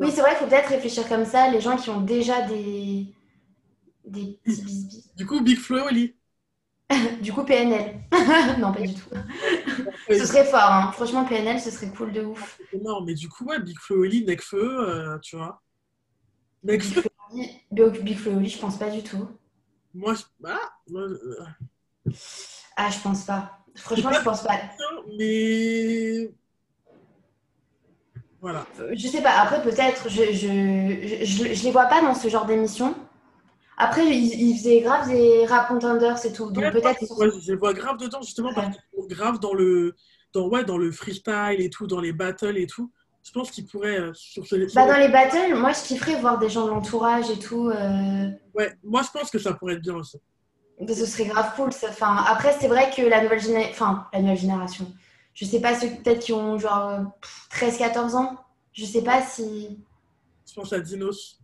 Oui, 0.00 0.10
c'est 0.10 0.20
vrai 0.20 0.30
qu'il 0.30 0.38
faut 0.38 0.46
peut-être 0.46 0.68
réfléchir 0.70 1.08
comme 1.08 1.24
ça, 1.24 1.50
les 1.50 1.60
gens 1.60 1.76
qui 1.76 1.90
ont 1.90 2.00
déjà 2.00 2.42
des, 2.42 3.06
des 4.04 4.38
petits 4.42 4.62
bisbis. 4.62 5.04
Du 5.16 5.26
coup, 5.26 5.40
Big 5.40 5.58
Flo, 5.58 5.86
Oli. 5.86 6.14
Du 7.22 7.32
coup, 7.32 7.44
PNL. 7.44 8.00
non, 8.58 8.72
pas 8.72 8.80
du 8.80 8.94
tout. 8.94 9.10
Ce 10.12 10.24
serait 10.24 10.44
fort, 10.44 10.60
hein. 10.72 10.92
Franchement, 10.92 11.24
PNL, 11.24 11.60
ce 11.60 11.70
serait 11.70 11.88
cool 11.88 12.12
de 12.12 12.22
ouf. 12.22 12.58
C'est 12.70 12.78
énorme, 12.78 13.04
mais 13.06 13.14
du 13.14 13.28
coup, 13.28 13.44
ouais, 13.44 13.60
Big 13.60 13.78
Flo, 13.78 14.00
Oli, 14.00 14.24
Necfeu, 14.24 14.88
euh, 14.88 15.18
tu 15.20 15.36
vois. 15.36 15.62
Necfeu, 16.64 17.02
Big 17.72 18.02
Big 18.02 18.16
Flo 18.16 18.32
et 18.32 18.34
Oli, 18.36 18.48
je 18.48 18.58
pense 18.58 18.78
pas 18.78 18.90
du 18.90 19.02
tout. 19.02 19.28
moi, 19.94 20.14
je- 20.14 20.24
ah, 20.44 20.70
moi, 20.88 21.02
euh, 21.02 21.44
Ah, 22.76 22.90
je 22.90 22.98
pense 23.00 23.24
pas. 23.24 23.58
Franchement, 23.76 24.12
je 24.12 24.22
pense 24.22 24.42
pas. 24.42 24.58
mais. 25.18 26.30
Voilà. 28.40 28.64
Euh, 28.80 28.92
Je 28.96 29.08
sais 29.08 29.22
pas. 29.22 29.32
Après, 29.40 29.62
peut-être, 29.62 30.08
je, 30.08 30.24
je, 30.32 31.24
je, 31.24 31.54
je 31.54 31.64
les 31.64 31.70
vois 31.70 31.86
pas 31.86 32.00
dans 32.00 32.14
ce 32.14 32.28
genre 32.28 32.46
d'émission. 32.46 32.94
Après, 33.76 34.06
ils, 34.06 34.40
ils 34.50 34.56
faisaient 34.58 34.80
grave 34.80 35.08
des 35.08 35.46
rap 35.46 35.68
contenders 35.68 36.24
et 36.24 36.32
tout. 36.32 36.50
Donc 36.50 36.64
Ouais, 36.64 36.70
peut-être. 36.70 36.98
je 37.00 37.52
les 37.52 37.56
vois 37.56 37.72
grave 37.74 37.96
dedans, 37.96 38.20
justement, 38.22 38.52
parce 38.54 38.76
qu'ils 38.76 39.16
grave 39.16 39.38
dans 39.40 39.54
le, 39.54 39.94
dans, 40.32 40.48
ouais, 40.48 40.64
dans 40.64 40.78
le 40.78 40.90
freestyle 40.92 41.56
et 41.60 41.70
tout, 41.70 41.86
dans 41.86 42.00
les 42.00 42.12
battles 42.12 42.58
et 42.58 42.66
tout. 42.66 42.90
Je 43.24 43.32
pense 43.32 43.50
qu'ils 43.50 43.66
pourraient, 43.66 43.98
euh, 44.00 44.12
sur 44.14 44.46
ce 44.46 44.56
Bah, 44.74 44.86
dans 44.86 44.96
les 44.98 45.08
battles, 45.08 45.54
moi, 45.54 45.72
je 45.72 45.82
kifferais 45.86 46.20
voir 46.20 46.38
des 46.38 46.48
gens 46.48 46.64
de 46.64 46.70
l'entourage 46.70 47.30
et 47.30 47.38
tout. 47.38 47.68
euh, 47.68 48.28
Ouais, 48.54 48.72
moi, 48.82 49.02
je 49.02 49.10
pense 49.16 49.30
que 49.30 49.38
ça 49.38 49.52
pourrait 49.52 49.74
être 49.74 49.82
bien 49.82 49.96
aussi. 49.96 50.18
Ce 50.86 51.06
serait 51.06 51.26
grave 51.26 51.52
cool. 51.56 51.72
ça. 51.72 51.88
Enfin, 51.90 52.24
après, 52.26 52.56
c'est 52.58 52.68
vrai 52.68 52.90
que 52.96 53.02
la 53.02 53.22
nouvelle, 53.22 53.40
géné- 53.40 53.68
enfin, 53.70 54.06
la 54.12 54.20
nouvelle 54.20 54.38
génération, 54.38 54.86
je 55.38 55.44
sais 55.44 55.60
pas 55.60 55.78
ceux 55.78 55.88
peut-être 55.88 56.18
qui 56.18 56.32
ont 56.32 56.58
genre 56.58 56.88
euh, 56.88 57.04
13-14 57.52 58.16
ans. 58.16 58.36
Je 58.72 58.84
sais 58.84 59.02
pas 59.02 59.22
si. 59.22 59.78
Je 60.48 60.54
pense 60.54 60.72
à 60.72 60.80
Dinos. 60.80 61.38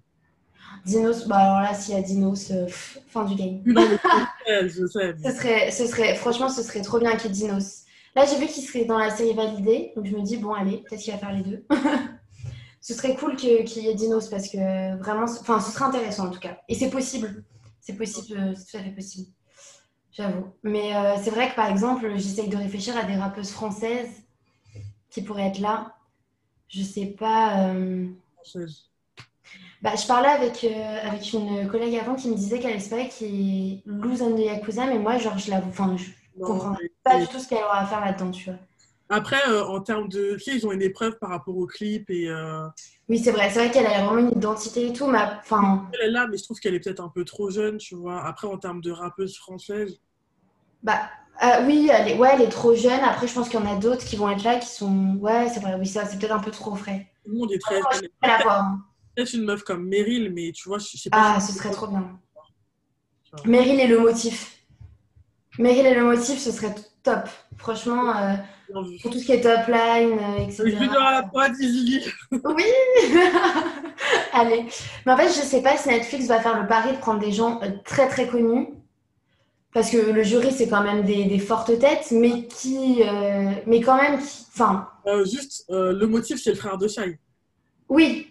Dinos, 0.84 1.28
bah 1.28 1.36
alors 1.36 1.60
là, 1.60 1.74
s'il 1.74 1.94
y 1.94 1.96
a 1.96 2.02
Dinos, 2.02 2.50
euh, 2.50 2.64
pff, 2.66 2.98
fin 3.06 3.24
du 3.24 3.36
game. 3.36 3.62
Non, 3.64 3.86
mais 3.88 4.68
je 4.68 4.84
sais, 4.86 5.14
Ce 5.24 5.30
serait, 5.30 5.70
ce 5.70 5.86
serait, 5.86 6.16
franchement, 6.16 6.48
ce 6.48 6.64
serait 6.64 6.82
trop 6.82 6.98
bien 6.98 7.12
qu'il 7.16 7.30
y 7.30 7.34
ait 7.34 7.36
Dinos. 7.36 7.84
Là, 8.16 8.26
j'ai 8.26 8.36
vu 8.36 8.46
qu'il 8.46 8.64
serait 8.64 8.84
dans 8.84 8.98
la 8.98 9.10
série 9.10 9.32
validée, 9.32 9.92
donc 9.94 10.06
je 10.06 10.16
me 10.16 10.22
dis, 10.22 10.38
bon, 10.38 10.52
allez, 10.52 10.78
peut-être 10.78 11.00
qu'il 11.00 11.12
va 11.12 11.18
faire 11.18 11.32
les 11.32 11.42
deux. 11.42 11.64
ce 12.80 12.94
serait 12.94 13.14
cool 13.14 13.36
qu'il 13.36 13.82
y 13.84 13.88
ait 13.88 13.94
Dinos 13.94 14.28
parce 14.28 14.48
que 14.48 14.98
vraiment, 14.98 15.26
enfin, 15.26 15.60
ce 15.60 15.70
serait 15.70 15.84
intéressant 15.84 16.26
en 16.26 16.30
tout 16.30 16.40
cas. 16.40 16.58
Et 16.68 16.74
c'est 16.74 16.90
possible. 16.90 17.44
C'est 17.80 17.96
possible, 17.96 18.40
euh, 18.40 18.54
c'est 18.56 18.72
tout 18.72 18.76
à 18.78 18.82
fait 18.82 18.94
possible. 18.94 19.28
J'avoue. 20.16 20.46
Mais 20.62 20.94
euh, 20.94 21.16
c'est 21.22 21.30
vrai 21.30 21.50
que 21.50 21.56
par 21.56 21.68
exemple, 21.68 22.08
j'essaye 22.16 22.48
de 22.48 22.56
réfléchir 22.56 22.96
à 22.96 23.02
des 23.04 23.16
rappeuses 23.16 23.50
françaises 23.50 24.22
qui 25.10 25.22
pourraient 25.22 25.48
être 25.48 25.58
là. 25.58 25.94
Je 26.68 26.82
sais 26.82 27.06
pas. 27.06 27.68
euh, 27.68 28.06
bah, 29.82 29.94
je 29.96 30.06
parlais 30.06 30.28
avec, 30.28 30.64
euh, 30.64 31.08
avec 31.08 31.32
une 31.32 31.68
collègue 31.68 31.96
avant 31.96 32.14
qui 32.14 32.28
me 32.30 32.34
disait 32.36 32.58
qu'elle 32.58 32.76
espérait 32.76 33.08
qu'il 33.08 33.82
and 33.86 34.36
the 34.36 34.40
Yakuza, 34.40 34.86
mais 34.86 34.98
moi, 34.98 35.18
genre, 35.18 35.36
je 35.36 35.50
l'avoue, 35.50 35.68
enfin, 35.68 35.96
je 35.96 36.06
Non, 36.38 36.46
comprends 36.46 36.70
mais- 36.80 36.90
pas 37.02 37.18
du 37.20 37.26
tout 37.26 37.38
ce 37.38 37.48
qu'elle 37.48 37.62
aura 37.62 37.80
à 37.80 37.86
faire 37.86 38.00
là-dedans, 38.00 38.30
tu 38.30 38.44
vois. 38.50 38.58
Après, 39.10 39.40
euh, 39.48 39.64
en 39.66 39.80
termes 39.80 40.08
de. 40.08 40.38
Sais, 40.38 40.52
ils 40.56 40.66
ont 40.66 40.72
une 40.72 40.80
épreuve 40.80 41.18
par 41.18 41.28
rapport 41.28 41.56
au 41.56 41.66
clip 41.66 42.08
et. 42.08 42.26
euh, 42.28 42.66
Oui, 43.10 43.18
c'est 43.18 43.32
vrai, 43.32 43.50
c'est 43.50 43.58
vrai 43.58 43.70
qu'elle 43.70 43.86
a 43.86 44.02
vraiment 44.04 44.16
une 44.30 44.36
identité 44.38 44.86
et 44.88 44.92
tout, 44.94 45.06
mais 45.06 45.18
enfin, 45.18 45.86
Elle 45.92 46.08
est 46.08 46.10
là, 46.10 46.26
mais 46.26 46.38
je 46.38 46.44
trouve 46.44 46.58
qu'elle 46.58 46.74
est 46.74 46.80
peut-être 46.80 47.00
un 47.00 47.10
peu 47.10 47.24
trop 47.24 47.50
jeune, 47.50 47.76
tu 47.76 47.94
vois. 47.94 48.24
Après, 48.24 48.48
en 48.48 48.56
termes 48.56 48.80
de 48.80 48.90
rappeuse 48.90 49.36
française, 49.36 50.00
bah, 50.84 51.00
euh, 51.42 51.66
oui, 51.66 51.90
elle 51.92 52.08
est, 52.08 52.16
ouais, 52.16 52.30
elle 52.34 52.42
est 52.42 52.48
trop 52.48 52.74
jeune. 52.74 53.00
Après, 53.00 53.26
je 53.26 53.34
pense 53.34 53.48
qu'il 53.48 53.58
y 53.58 53.62
en 53.62 53.66
a 53.66 53.76
d'autres 53.76 54.04
qui 54.04 54.16
vont 54.16 54.30
être 54.30 54.44
là 54.44 54.56
qui 54.56 54.68
sont, 54.68 55.16
ouais, 55.20 55.48
c'est 55.52 55.60
vrai, 55.60 55.74
oui, 55.78 55.86
ça, 55.86 56.06
c'est 56.06 56.18
peut-être 56.18 56.34
un 56.34 56.38
peu 56.40 56.52
trop 56.52 56.76
frais. 56.76 57.08
tout 57.24 57.32
le 57.32 57.38
monde 57.38 57.52
est 57.52 57.58
très 57.58 57.80
je 57.92 58.06
la 58.22 58.38
hein. 58.52 58.78
Peut-être 59.16 59.32
une 59.32 59.44
meuf 59.44 59.62
comme 59.62 59.88
Meryl, 59.88 60.32
mais 60.32 60.52
tu 60.52 60.68
vois, 60.68 60.78
je 60.78 60.96
sais 60.96 61.10
pas. 61.10 61.34
Ah, 61.36 61.40
ce 61.40 61.52
serait 61.52 61.70
trop 61.70 61.86
bien. 61.86 62.18
Meryl 63.44 63.80
et 63.80 63.86
le 63.86 63.98
motif. 63.98 64.58
Meryl 65.58 65.86
et 65.86 65.94
le 65.94 66.04
motif, 66.04 66.38
ce 66.38 66.52
serait 66.52 66.74
top. 67.02 67.28
Franchement, 67.56 68.16
euh, 68.16 68.34
pour 69.02 69.12
tout 69.12 69.18
ce 69.18 69.24
qui 69.24 69.32
est 69.32 69.40
top 69.40 69.66
line, 69.68 70.18
euh, 70.18 70.44
etc. 70.44 70.64
Junior 70.66 71.02
à 71.02 71.12
la 71.12 71.22
prod, 71.22 71.52
Easily. 71.60 72.04
Oui 72.32 72.64
Allez. 74.32 74.66
Mais 75.06 75.12
en 75.12 75.16
fait, 75.16 75.28
je 75.28 75.46
sais 75.46 75.62
pas 75.62 75.76
si 75.76 75.88
Netflix 75.88 76.26
va 76.26 76.40
faire 76.40 76.60
le 76.60 76.66
pari 76.66 76.92
de 76.92 76.98
prendre 76.98 77.20
des 77.20 77.32
gens 77.32 77.60
euh, 77.62 77.70
très 77.84 78.08
très 78.08 78.26
connus. 78.26 78.68
Parce 79.74 79.90
que 79.90 79.96
le 79.98 80.22
jury, 80.22 80.52
c'est 80.52 80.68
quand 80.68 80.82
même 80.82 81.02
des, 81.02 81.24
des 81.24 81.38
fortes 81.38 81.78
têtes, 81.78 82.12
mais 82.12 82.46
qui. 82.46 83.02
euh, 83.02 83.50
mais 83.66 83.80
quand 83.80 83.96
même. 84.00 84.14
Enfin, 84.14 84.88
Euh, 85.06 85.24
juste, 85.26 85.66
euh, 85.70 85.92
le 85.92 86.06
motif, 86.06 86.40
c'est 86.42 86.50
le 86.50 86.56
frère 86.56 86.78
de 86.78 86.88
Shai. 86.88 87.18
oui. 87.88 88.28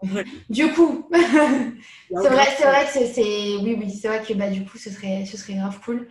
Du 0.48 0.72
coup. 0.72 1.08
Il 1.12 1.18
y 1.18 2.16
a 2.16 2.22
c'est 2.22 2.28
vrai, 2.28 2.46
c'est 2.56 2.64
vrai 2.64 2.84
que 2.86 2.92
c'est. 3.12 3.56
Oui, 3.56 3.76
oui, 3.78 3.90
c'est 3.90 4.06
vrai 4.06 4.22
que 4.22 4.32
bah, 4.34 4.48
du 4.48 4.64
coup, 4.64 4.78
ce 4.78 4.88
serait, 4.88 5.24
ce 5.26 5.36
serait 5.36 5.54
grave 5.54 5.80
cool. 5.84 6.06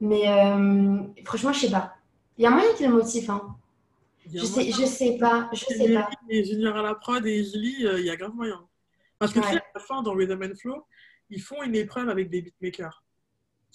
Mais 0.00 0.22
franchement, 1.24 1.52
je 1.52 1.60
sais 1.66 1.70
pas. 1.70 1.94
Il 2.38 2.44
y 2.44 2.46
a 2.46 2.50
moyen 2.50 2.72
qu'il 2.74 2.82
y 2.82 2.84
ait 2.84 2.88
le 2.88 2.94
motif, 2.94 3.28
hein. 3.28 3.56
Je 4.32 4.44
sais, 4.44 4.70
je 4.70 4.84
sais 4.86 5.16
pas. 5.18 5.50
Je 5.52 5.64
sais 5.64 5.92
pas. 5.92 6.08
Et 6.28 6.44
Junior 6.44 6.76
à 6.76 6.82
la 6.82 6.94
prod 6.94 7.26
et 7.26 7.40
euh, 7.40 7.98
il 7.98 8.06
y 8.06 8.10
a 8.10 8.16
grave 8.16 8.32
moyen. 8.34 8.60
Parce 9.18 9.32
que 9.32 9.40
tu 9.40 9.46
sais, 9.48 9.56
à 9.56 9.62
la 9.74 9.80
fin, 9.80 10.02
dans 10.02 10.14
Rhythm 10.14 10.42
and 10.44 10.54
Flow, 10.58 10.86
ils 11.30 11.42
font 11.42 11.62
une 11.64 11.74
épreuve 11.74 12.08
avec 12.08 12.30
des 12.30 12.42
beatmakers. 12.42 13.02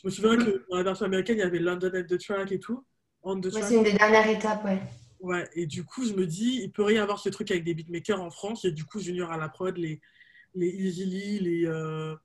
Je 0.01 0.07
me 0.07 0.11
souviens 0.11 0.37
que 0.37 0.65
dans 0.69 0.77
la 0.77 0.83
version 0.83 1.05
américaine, 1.05 1.37
il 1.37 1.41
y 1.41 1.43
avait 1.43 1.59
London 1.59 1.91
at 1.93 2.03
the 2.03 2.19
Track 2.19 2.51
et 2.51 2.59
tout. 2.59 2.83
Ouais, 3.23 3.41
c'est 3.61 3.75
une 3.75 3.83
des 3.83 3.93
dernières 3.93 4.27
étapes, 4.27 4.63
ouais. 4.65 4.81
Ouais, 5.19 5.49
et 5.53 5.65
du 5.65 5.83
coup, 5.83 6.05
je 6.05 6.13
me 6.13 6.27
dis, 6.27 6.61
il 6.61 6.71
peut 6.71 6.83
rien 6.83 7.01
avoir 7.01 7.19
ce 7.19 7.29
truc 7.29 7.49
avec 7.49 7.63
des 7.63 7.73
beatmakers 7.73 8.21
en 8.21 8.29
France, 8.29 8.65
et 8.65 8.71
du 8.71 8.85
coup, 8.85 8.99
Junior 8.99 9.31
à 9.31 9.37
la 9.37 9.49
prod, 9.49 9.75
les, 9.77 9.99
les 10.53 10.67
Easily, 10.67 11.39
les. 11.39 11.65
Euh, 11.65 12.15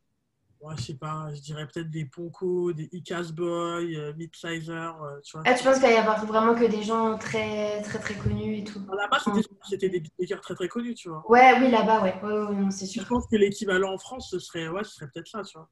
ouais, 0.61 0.75
je 0.77 0.83
sais 0.83 0.95
pas, 0.95 1.29
je 1.35 1.41
dirais 1.41 1.67
peut-être 1.67 1.89
des 1.89 2.05
Ponko, 2.05 2.73
des 2.73 2.91
Icas 2.93 3.33
Boy, 3.33 3.97
euh, 3.97 4.13
Midsizer, 4.15 5.03
euh, 5.03 5.21
tu 5.25 5.39
vois. 5.39 5.45
Ah, 5.47 5.55
tu 5.55 5.65
penses 5.65 5.75
qu'il 5.79 5.85
va 5.85 5.93
y 5.93 5.97
avoir 5.97 6.27
vraiment 6.27 6.55
que 6.55 6.67
des 6.67 6.83
gens 6.83 7.17
très 7.17 7.81
très 7.83 7.99
très 7.99 8.15
connus 8.15 8.59
et 8.59 8.65
tout? 8.65 8.81
Là-bas, 8.81 9.19
c'était 9.67 9.89
des 9.89 10.01
beatmakers 10.01 10.41
très 10.43 10.55
très 10.55 10.69
connus, 10.69 10.95
tu 10.95 11.09
vois. 11.09 11.25
Ouais, 11.31 11.55
oui, 11.61 11.71
là-bas, 11.71 12.03
ouais. 12.03 12.15
Ouais, 12.23 12.33
ouais, 12.33 12.55
non, 12.55 12.71
c'est 12.71 12.85
Je 12.87 12.93
sûr. 12.93 13.07
pense 13.09 13.27
que 13.29 13.37
l'équivalent 13.37 13.95
en 13.95 13.99
France, 13.99 14.29
ce 14.31 14.39
serait, 14.39 14.69
ouais, 14.69 14.85
ce 14.85 14.93
serait 14.97 15.09
peut-être 15.15 15.29
ça, 15.29 15.43
tu 15.43 15.57
vois. 15.57 15.71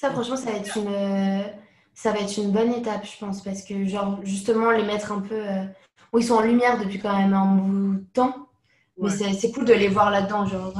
Ça, 0.00 0.10
franchement, 0.10 0.36
ça 0.36 0.50
va 0.52 0.56
être 0.56 0.78
une, 0.78 0.88
euh, 0.88 1.42
ça 1.92 2.10
va 2.12 2.20
être 2.20 2.34
une 2.38 2.52
bonne 2.52 2.72
étape, 2.72 3.04
je 3.04 3.18
pense, 3.18 3.42
parce 3.42 3.62
que, 3.62 3.84
genre, 3.84 4.18
justement, 4.24 4.70
les 4.70 4.82
mettre 4.82 5.12
un 5.12 5.20
peu. 5.20 5.34
euh, 5.46 5.64
Bon, 6.10 6.18
ils 6.18 6.24
sont 6.24 6.36
en 6.36 6.40
lumière 6.40 6.78
depuis 6.82 6.98
quand 6.98 7.14
même 7.16 7.34
un 7.34 7.54
bout 7.56 7.94
de 7.98 8.04
temps. 8.14 8.48
Mais 8.96 9.10
c'est 9.10 9.52
cool 9.52 9.66
de 9.66 9.74
les 9.74 9.88
voir 9.88 10.10
là-dedans. 10.10 10.46
Genre, 10.46 10.72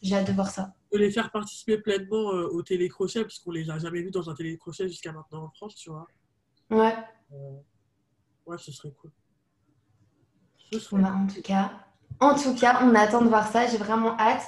j'ai 0.00 0.14
hâte 0.14 0.28
de 0.28 0.32
voir 0.32 0.48
ça. 0.48 0.74
De 0.92 0.98
les 0.98 1.10
faire 1.10 1.32
participer 1.32 1.78
pleinement 1.78 2.32
euh, 2.32 2.48
au 2.52 2.62
télécrochet, 2.62 3.24
puisqu'on 3.24 3.50
les 3.50 3.68
a 3.68 3.78
jamais 3.78 4.00
vus 4.00 4.12
dans 4.12 4.30
un 4.30 4.34
télécrochet 4.34 4.88
jusqu'à 4.88 5.10
maintenant 5.10 5.42
en 5.46 5.50
France, 5.50 5.74
tu 5.74 5.90
vois. 5.90 6.06
Ouais. 6.70 6.94
Euh, 7.32 7.56
ouais, 8.46 8.58
ce 8.58 8.70
serait 8.70 8.92
cool. 8.92 9.10
Bah, 10.92 11.14
en 11.16 11.26
tout 11.26 11.42
cas, 11.42 11.72
en 12.20 12.34
tout 12.36 12.54
cas, 12.54 12.80
on 12.84 12.94
attend 12.94 13.22
de 13.22 13.28
voir 13.28 13.48
ça. 13.48 13.66
J'ai 13.66 13.78
vraiment 13.78 14.16
hâte. 14.20 14.42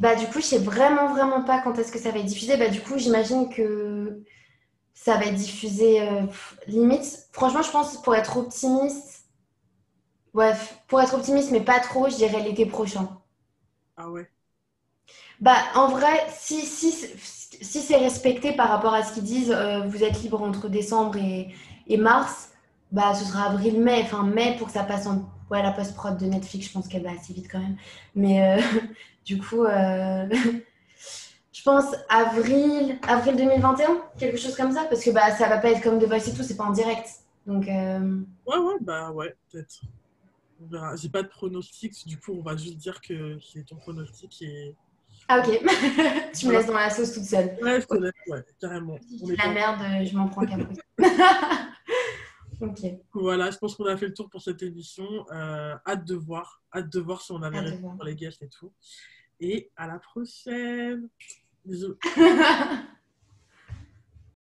Bah, 0.00 0.16
du 0.16 0.26
coup, 0.26 0.40
je 0.40 0.46
sais 0.46 0.58
vraiment, 0.58 1.12
vraiment 1.14 1.42
pas 1.44 1.60
quand 1.60 1.78
est-ce 1.78 1.92
que 1.92 1.98
ça 2.00 2.10
va 2.10 2.18
être 2.20 2.26
diffusé. 2.26 2.56
Bah, 2.56 2.68
du 2.68 2.80
coup, 2.80 2.98
j'imagine 2.98 3.48
que 3.50 4.22
ça 4.94 5.16
va 5.18 5.26
être 5.26 5.36
diffusé 5.36 6.02
euh, 6.02 6.22
limite. 6.68 7.28
Franchement, 7.32 7.62
je 7.62 7.70
pense 7.72 8.02
pour 8.02 8.14
être 8.16 8.38
optimiste, 8.38 9.26
ouais, 10.34 10.54
pour 10.88 11.00
être 11.00 11.14
optimiste, 11.14 11.52
mais 11.52 11.60
pas 11.60 11.78
trop, 11.78 12.08
je 12.10 12.16
dirais 12.16 12.42
l'été 12.42 12.66
prochain. 12.66 13.08
Ah 13.96 14.08
ouais. 14.10 14.30
Bah, 15.40 15.56
en 15.74 15.88
vrai, 15.88 16.26
si, 16.30 16.60
si, 16.62 16.92
si 16.92 17.80
c'est 17.80 17.96
respecté 17.96 18.52
par 18.52 18.68
rapport 18.68 18.94
à 18.94 19.02
ce 19.02 19.14
qu'ils 19.14 19.24
disent, 19.24 19.52
euh, 19.52 19.80
vous 19.86 20.04
êtes 20.04 20.22
libre 20.22 20.42
entre 20.42 20.68
décembre 20.68 21.16
et, 21.16 21.48
et 21.86 21.96
mars, 21.96 22.50
bah, 22.92 23.14
ce 23.14 23.24
sera 23.24 23.44
avril-mai, 23.44 24.02
enfin 24.02 24.24
mai 24.24 24.56
pour 24.58 24.66
que 24.66 24.72
ça 24.72 24.84
passe 24.84 25.06
en. 25.06 25.28
Ouais, 25.50 25.62
la 25.64 25.72
post-prod 25.72 26.16
de 26.16 26.26
Netflix, 26.26 26.68
je 26.68 26.72
pense 26.72 26.86
qu'elle 26.86 27.02
va 27.02 27.10
assez 27.10 27.32
vite 27.32 27.48
quand 27.50 27.58
même. 27.58 27.76
Mais 28.14 28.56
euh, 28.56 28.62
du 29.24 29.38
coup, 29.40 29.64
euh, 29.64 30.28
je 31.52 31.62
pense 31.64 31.86
avril, 32.08 32.98
avril 33.08 33.36
2021, 33.36 34.00
quelque 34.16 34.38
chose 34.38 34.54
comme 34.54 34.70
ça, 34.70 34.84
parce 34.84 35.02
que 35.02 35.10
bah, 35.10 35.32
ça 35.32 35.48
va 35.48 35.58
pas 35.58 35.70
être 35.70 35.82
comme 35.82 35.98
The 35.98 36.04
Voice 36.04 36.28
et 36.28 36.34
tout, 36.34 36.44
c'est 36.44 36.56
pas 36.56 36.64
en 36.64 36.72
direct. 36.72 37.08
Donc. 37.46 37.66
Euh, 37.68 38.20
ouais, 38.46 38.58
ouais, 38.58 38.74
bah 38.80 39.10
ouais, 39.10 39.34
peut-être. 39.50 39.80
Verra. 40.60 40.94
J'ai 40.94 41.08
pas 41.08 41.22
de 41.22 41.28
pronostic, 41.28 42.06
du 42.06 42.18
coup, 42.18 42.32
on 42.38 42.42
va 42.42 42.56
juste 42.56 42.76
dire 42.76 43.00
que 43.00 43.38
c'est 43.40 43.64
ton 43.64 43.76
pronostic 43.76 44.42
et. 44.42 44.76
Ah, 45.26 45.40
ok. 45.40 45.46
tu 46.38 46.46
me 46.46 46.52
laisses 46.52 46.66
dans 46.66 46.74
la 46.74 46.90
sauce 46.90 47.12
toute 47.12 47.24
seule. 47.24 47.56
Ouais, 47.62 47.80
je 47.80 47.86
te 47.86 47.94
laisse, 47.94 48.12
ouais, 48.28 48.44
carrément. 48.60 48.98
la 49.22 49.48
merde, 49.52 50.06
je 50.06 50.16
m'en 50.16 50.28
prends 50.28 50.44
qu'un 50.44 50.58
peu. 52.60 53.20
Voilà, 53.20 53.50
je 53.50 53.58
pense 53.58 53.74
qu'on 53.74 53.86
a 53.86 53.96
fait 53.96 54.06
le 54.06 54.14
tour 54.14 54.28
pour 54.30 54.42
cette 54.42 54.62
émission. 54.62 55.06
Euh, 55.32 55.74
hâte 55.86 56.04
de 56.04 56.14
voir, 56.14 56.62
hâte 56.74 56.92
de 56.92 57.00
voir 57.00 57.22
si 57.22 57.32
on 57.32 57.42
avait 57.42 57.60
répondu 57.60 57.96
pour 57.96 58.04
les 58.04 58.14
guests 58.14 58.42
et 58.42 58.48
tout. 58.48 58.72
Et 59.40 59.70
à 59.76 59.86
la 59.86 59.98
prochaine. 59.98 61.08
Bisous. 61.64 61.96